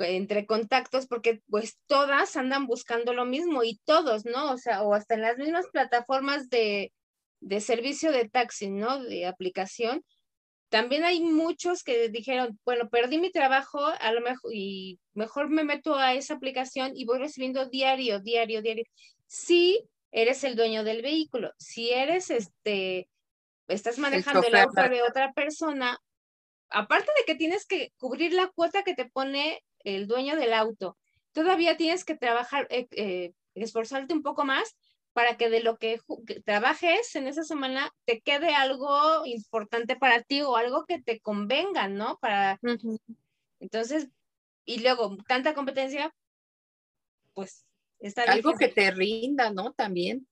entre 0.00 0.46
contactos 0.46 1.06
porque 1.06 1.40
pues 1.48 1.78
todas 1.86 2.36
andan 2.36 2.66
buscando 2.66 3.12
lo 3.12 3.24
mismo 3.24 3.64
y 3.64 3.80
todos, 3.84 4.24
¿no? 4.24 4.52
O 4.52 4.58
sea, 4.58 4.82
o 4.82 4.94
hasta 4.94 5.14
en 5.14 5.22
las 5.22 5.38
mismas 5.38 5.66
plataformas 5.72 6.48
de, 6.48 6.92
de 7.40 7.60
servicio 7.60 8.12
de 8.12 8.28
taxi, 8.28 8.70
¿no? 8.70 9.02
De 9.02 9.26
aplicación. 9.26 10.04
También 10.68 11.04
hay 11.04 11.20
muchos 11.20 11.82
que 11.82 12.08
dijeron, 12.10 12.58
bueno, 12.64 12.90
perdí 12.90 13.18
mi 13.18 13.30
trabajo, 13.30 13.80
a 13.84 14.12
lo 14.12 14.20
mejor, 14.20 14.52
y 14.54 14.98
mejor 15.14 15.48
me 15.48 15.64
meto 15.64 15.96
a 15.96 16.14
esa 16.14 16.34
aplicación 16.34 16.92
y 16.94 17.06
voy 17.06 17.18
recibiendo 17.18 17.66
diario, 17.66 18.20
diario, 18.20 18.60
diario. 18.60 18.84
Si 19.26 19.88
eres 20.10 20.44
el 20.44 20.56
dueño 20.56 20.84
del 20.84 21.00
vehículo, 21.00 21.52
si 21.58 21.90
eres 21.90 22.30
este, 22.30 23.08
estás 23.66 23.98
manejando 23.98 24.40
el 24.40 24.52
chofer, 24.52 24.60
auto 24.60 24.88
de 24.90 25.02
otra 25.02 25.32
persona, 25.32 25.98
aparte 26.70 27.10
de 27.18 27.24
que 27.24 27.34
tienes 27.34 27.66
que 27.66 27.92
cubrir 27.96 28.32
la 28.34 28.48
cuota 28.48 28.82
que 28.82 28.94
te 28.94 29.06
pone 29.06 29.62
el 29.96 30.06
dueño 30.06 30.36
del 30.36 30.52
auto, 30.52 30.96
todavía 31.32 31.76
tienes 31.76 32.04
que 32.04 32.16
trabajar, 32.16 32.66
eh, 32.70 32.86
eh, 32.92 33.32
esforzarte 33.54 34.14
un 34.14 34.22
poco 34.22 34.44
más 34.44 34.76
para 35.12 35.36
que 35.36 35.50
de 35.50 35.62
lo 35.62 35.78
que, 35.78 36.00
trabajes 36.44 37.16
en 37.16 37.26
esa 37.26 37.42
semana 37.42 37.90
te 38.04 38.20
quede 38.20 38.54
algo 38.54 39.24
importante 39.24 39.96
para 39.96 40.22
ti 40.22 40.42
o 40.42 40.56
algo 40.56 40.84
que 40.86 41.02
te 41.02 41.18
convenga, 41.20 41.88
¿no? 41.88 42.18
Para, 42.20 42.60
entonces, 43.58 44.08
y 44.64 44.80
luego 44.80 45.16
tanta 45.26 45.54
competencia, 45.54 46.14
pues 47.34 47.66
está 47.98 48.22
Algo 48.24 48.54
que 48.54 48.68
te 48.68 48.90
rinda, 48.90 49.50
¿no? 49.50 49.72
También. 49.72 50.26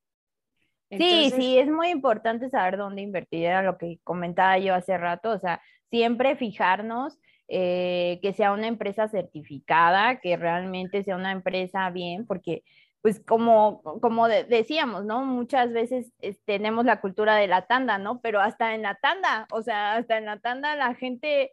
sí, 0.90 1.32
sí, 1.34 1.58
es 1.58 1.68
muy 1.68 1.88
importante 1.88 2.48
saber 2.48 2.76
dónde 2.76 3.02
invertir, 3.02 3.46
era 3.46 3.62
lo 3.62 3.78
que 3.78 3.98
comentaba 4.04 4.58
yo 4.58 4.74
hace 4.74 4.96
rato, 4.98 5.30
o 5.30 5.38
sea, 5.38 5.60
siempre 5.90 6.36
fijarnos 6.36 7.18
eh, 7.48 8.18
que 8.22 8.32
sea 8.32 8.52
una 8.52 8.66
empresa 8.68 9.08
certificada, 9.08 10.20
que 10.20 10.36
realmente 10.36 11.02
sea 11.04 11.16
una 11.16 11.32
empresa 11.32 11.88
bien, 11.90 12.26
porque 12.26 12.62
pues 13.02 13.20
como, 13.20 13.82
como 14.02 14.26
de- 14.26 14.42
decíamos, 14.44 15.04
¿no? 15.04 15.24
Muchas 15.24 15.72
veces 15.72 16.12
es- 16.20 16.40
tenemos 16.44 16.84
la 16.84 17.00
cultura 17.00 17.36
de 17.36 17.46
la 17.46 17.66
tanda, 17.66 17.98
¿no? 17.98 18.20
Pero 18.20 18.40
hasta 18.40 18.74
en 18.74 18.82
la 18.82 18.96
tanda, 18.96 19.46
o 19.52 19.62
sea, 19.62 19.94
hasta 19.96 20.18
en 20.18 20.24
la 20.26 20.40
tanda 20.40 20.74
la 20.76 20.94
gente 20.94 21.52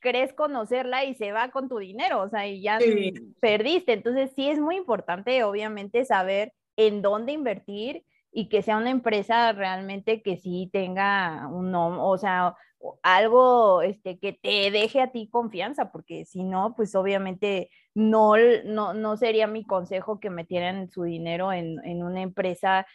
crees 0.00 0.32
conocerla 0.32 1.04
y 1.04 1.14
se 1.14 1.30
va 1.32 1.50
con 1.50 1.68
tu 1.68 1.78
dinero, 1.78 2.22
o 2.22 2.28
sea, 2.30 2.46
y 2.48 2.62
ya 2.62 2.80
Sí. 2.80 3.12
perdiste. 3.40 3.92
Entonces, 3.92 4.32
sí 4.34 4.48
es 4.48 4.58
muy 4.58 4.76
importante, 4.76 5.44
obviamente, 5.44 6.04
saber 6.04 6.52
en 6.76 7.02
dónde 7.02 7.32
invertir 7.32 8.04
y 8.32 8.48
que 8.48 8.62
sea 8.62 8.78
una 8.78 8.90
empresa 8.90 9.52
realmente 9.52 10.22
que 10.22 10.38
sí 10.38 10.70
tenga 10.72 11.46
un 11.48 11.70
nombre, 11.70 12.00
o 12.02 12.16
sea, 12.18 12.54
algo 13.02 13.82
este, 13.82 14.18
que 14.18 14.32
te 14.32 14.70
deje 14.70 15.00
a 15.00 15.12
ti 15.12 15.28
confianza, 15.28 15.90
porque 15.92 16.24
si 16.24 16.44
no, 16.44 16.74
pues 16.76 16.94
obviamente 16.94 17.70
no, 17.94 18.34
no, 18.64 18.94
no 18.94 19.16
sería 19.16 19.46
mi 19.46 19.64
consejo 19.64 20.20
que 20.20 20.30
metieran 20.30 20.88
su 20.88 21.02
dinero 21.02 21.52
en, 21.52 21.84
en 21.84 22.02
una 22.02 22.22
empresa, 22.22 22.86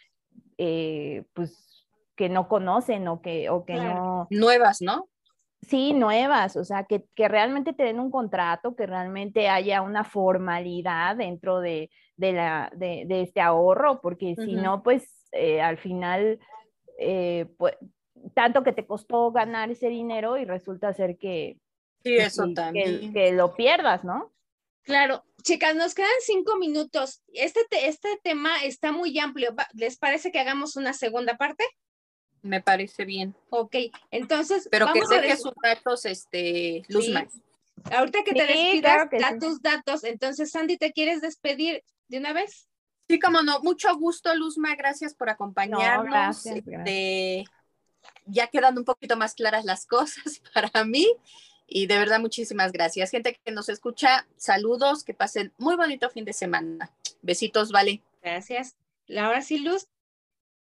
eh, 0.58 1.24
pues, 1.34 1.86
que 2.16 2.28
no 2.28 2.48
conocen 2.48 3.06
o 3.08 3.20
que, 3.20 3.50
o 3.50 3.64
que 3.64 3.74
Claro. 3.74 3.94
no, 3.94 4.26
Nuevas, 4.30 4.80
¿no? 4.80 5.08
Sí, 5.62 5.94
nuevas, 5.94 6.56
o 6.56 6.64
sea, 6.64 6.84
que, 6.84 7.04
que 7.14 7.28
realmente 7.28 7.72
te 7.72 7.84
den 7.84 7.98
un 7.98 8.10
contrato, 8.10 8.76
que 8.76 8.86
realmente 8.86 9.48
haya 9.48 9.82
una 9.82 10.04
formalidad 10.04 11.16
dentro 11.16 11.60
de, 11.60 11.90
de 12.16 12.32
la, 12.32 12.70
de, 12.74 13.04
de 13.06 13.22
este 13.22 13.40
ahorro, 13.40 14.00
porque 14.00 14.36
si 14.36 14.54
no, 14.54 14.82
pues 14.82 15.26
eh, 15.32 15.60
al 15.60 15.76
final, 15.78 16.38
eh, 16.98 17.46
pues, 17.58 17.76
tanto 18.34 18.62
que 18.62 18.72
te 18.72 18.86
costó 18.86 19.30
ganar 19.32 19.70
ese 19.70 19.88
dinero 19.88 20.36
y 20.36 20.44
resulta 20.44 20.92
ser 20.92 21.16
que, 21.18 21.58
Sí, 22.04 22.16
eso 22.16 22.46
que- 22.46 22.54
también. 22.54 23.12
que 23.12 23.32
lo 23.32 23.54
pierdas, 23.54 24.04
¿no? 24.04 24.32
Claro, 24.82 25.24
chicas, 25.42 25.74
nos 25.74 25.94
quedan 25.94 26.08
cinco 26.20 26.56
minutos. 26.58 27.22
Este, 27.32 27.64
te- 27.68 27.88
este 27.88 28.08
tema 28.22 28.62
está 28.62 28.92
muy 28.92 29.18
amplio. 29.18 29.54
¿Les 29.74 29.98
parece 29.98 30.30
que 30.30 30.38
hagamos 30.38 30.76
una 30.76 30.92
segunda 30.92 31.36
parte? 31.36 31.64
Me 32.42 32.62
parece 32.62 33.04
bien. 33.04 33.34
Ok, 33.50 33.74
entonces 34.12 34.68
Pero 34.70 34.86
que 34.92 35.00
vamos 35.00 35.10
a 35.10 35.16
deje 35.16 35.28
des- 35.30 35.42
sus 35.42 35.52
datos, 35.60 36.04
este, 36.04 36.82
Luzma. 36.88 37.26
Ahorita 37.90 38.22
que 38.24 38.32
te 38.32 38.46
Sí, 38.46 38.52
despidas, 38.52 38.80
claro 38.94 39.10
que 39.10 39.18
da 39.18 39.30
sí. 39.32 39.38
tus 39.40 39.60
datos. 39.60 40.04
Entonces, 40.04 40.50
Sandy, 40.52 40.76
¿te 40.76 40.92
quieres 40.92 41.20
despedir 41.20 41.82
de 42.08 42.18
una 42.18 42.32
vez? 42.32 42.68
Sí, 43.08 43.18
como 43.18 43.42
no. 43.42 43.60
Mucho 43.60 43.94
gusto, 43.96 44.34
Luzma. 44.36 44.74
Gracias 44.76 45.14
por 45.14 45.28
acompañarnos. 45.30 46.04
gracias, 46.06 46.56
Este, 46.56 47.44
ya 48.26 48.48
quedando 48.48 48.80
un 48.80 48.84
poquito 48.84 49.16
más 49.16 49.34
claras 49.34 49.64
las 49.64 49.86
cosas 49.86 50.40
para 50.54 50.84
mí. 50.84 51.06
Y 51.66 51.86
de 51.86 51.98
verdad, 51.98 52.20
muchísimas 52.20 52.72
gracias. 52.72 53.10
Gente 53.10 53.38
que 53.44 53.52
nos 53.52 53.68
escucha, 53.68 54.26
saludos, 54.36 55.02
que 55.02 55.14
pasen 55.14 55.52
muy 55.58 55.76
bonito 55.76 56.10
fin 56.10 56.24
de 56.24 56.32
semana. 56.32 56.90
Besitos, 57.22 57.72
vale. 57.72 58.02
Gracias. 58.22 58.76
Ahora 59.18 59.42
sí, 59.42 59.58
Luz. 59.58 59.88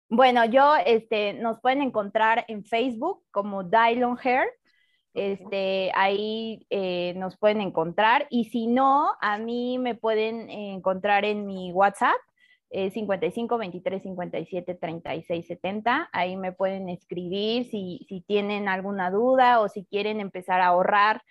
Bueno, 0.09 0.47
yo, 0.47 0.75
este, 0.87 1.35
nos 1.35 1.61
pueden 1.61 1.83
encontrar 1.83 2.47
en 2.49 2.65
Facebook 2.65 3.23
como 3.31 3.65
Dylon 3.65 4.19
Hair. 4.23 4.49
Este, 5.13 5.91
ahí 5.95 6.67
eh, 6.71 7.13
nos 7.17 7.37
pueden 7.37 7.61
encontrar. 7.61 8.27
Y 8.31 8.47
si 8.47 8.67
no, 8.67 9.13
a 9.21 9.37
mí 9.39 9.79
me 9.79 9.95
pueden 9.95 10.49
encontrar 10.49 11.27
en 11.27 11.45
mi 11.45 11.73
WhatsApp, 11.73 12.17
eh, 12.71 12.91
55 12.91 13.59
23 13.59 14.03
57 14.03 14.75
36 14.75 15.47
70. 15.47 16.09
Ahí 16.13 16.37
me 16.37 16.53
pueden 16.53 16.89
escribir 16.89 17.65
si, 17.71 18.05
si 18.09 18.21
tienen 18.21 18.69
alguna 18.69 19.11
duda 19.11 19.61
o 19.61 19.69
si 19.69 19.85
quieren 19.85 20.21
empezar 20.21 20.61
a 20.61 20.69
ahorrar 20.69 21.23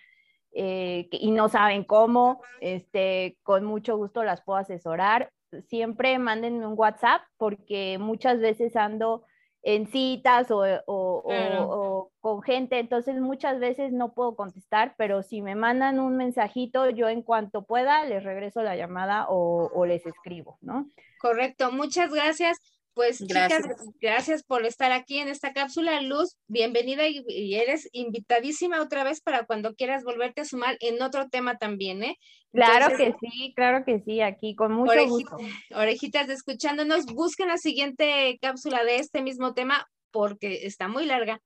eh, 0.52 1.08
y 1.12 1.30
no 1.30 1.48
saben 1.48 1.84
cómo, 1.84 2.42
este, 2.60 3.38
con 3.42 3.64
mucho 3.64 3.96
gusto 3.96 4.24
las 4.24 4.42
puedo 4.42 4.58
asesorar. 4.58 5.30
Siempre 5.68 6.18
mándenme 6.18 6.66
un 6.66 6.74
WhatsApp 6.76 7.22
porque 7.36 7.98
muchas 7.98 8.40
veces 8.40 8.74
ando 8.76 9.24
en 9.62 9.86
citas 9.88 10.50
o, 10.50 10.58
o- 10.60 10.64
o- 10.86 11.22
Claro. 11.24 11.68
o 11.70 12.12
con 12.20 12.42
gente, 12.42 12.78
entonces 12.78 13.20
muchas 13.20 13.58
veces 13.58 13.92
no 13.92 14.12
puedo 14.14 14.36
contestar, 14.36 14.94
pero 14.96 15.22
si 15.22 15.42
me 15.42 15.54
mandan 15.54 15.98
un 16.00 16.16
mensajito, 16.16 16.88
yo 16.90 17.08
en 17.08 17.22
cuanto 17.22 17.62
pueda 17.62 18.04
les 18.04 18.22
regreso 18.24 18.62
la 18.62 18.76
llamada 18.76 19.26
o, 19.28 19.70
o 19.74 19.86
les 19.86 20.04
escribo, 20.06 20.58
¿no? 20.60 20.86
Correcto, 21.20 21.72
muchas 21.72 22.12
gracias. 22.12 22.58
Pues 22.98 23.18
chicas, 23.18 23.48
Gracias. 23.48 23.76
gracias 24.00 24.42
por 24.42 24.66
estar 24.66 24.90
aquí 24.90 25.20
en 25.20 25.28
esta 25.28 25.52
cápsula. 25.52 26.02
Luz, 26.02 26.36
bienvenida 26.48 27.06
y, 27.06 27.24
y 27.28 27.54
eres 27.54 27.88
invitadísima 27.92 28.82
otra 28.82 29.04
vez 29.04 29.20
para 29.20 29.46
cuando 29.46 29.76
quieras 29.76 30.02
volverte 30.02 30.40
a 30.40 30.44
sumar 30.44 30.76
en 30.80 31.00
otro 31.00 31.28
tema 31.28 31.58
también, 31.58 32.02
¿eh? 32.02 32.16
Claro 32.50 32.86
Entonces, 32.90 33.14
que 33.20 33.28
sí, 33.30 33.52
claro 33.54 33.84
que 33.84 34.00
sí, 34.04 34.20
aquí 34.20 34.56
con 34.56 34.72
mucho 34.72 34.90
orejita- 34.94 35.06
gusto. 35.36 35.36
orejitas 35.76 36.26
de 36.26 36.34
escuchándonos, 36.34 37.06
busquen 37.06 37.46
la 37.46 37.58
siguiente 37.58 38.36
cápsula 38.42 38.82
de 38.82 38.96
este 38.96 39.22
mismo 39.22 39.54
tema 39.54 39.86
porque 40.10 40.66
está 40.66 40.88
muy 40.88 41.06
larga. 41.06 41.40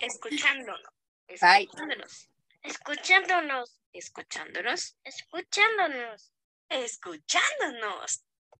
Escuchándonos. 0.00 0.82
Bye. 1.28 1.62
Escuchándonos. 1.70 2.28
Escuchándonos. 2.64 3.80
Escuchándonos. 3.92 4.96
Escuchándonos. 5.04 6.32
Escuchándonos. 6.70 8.24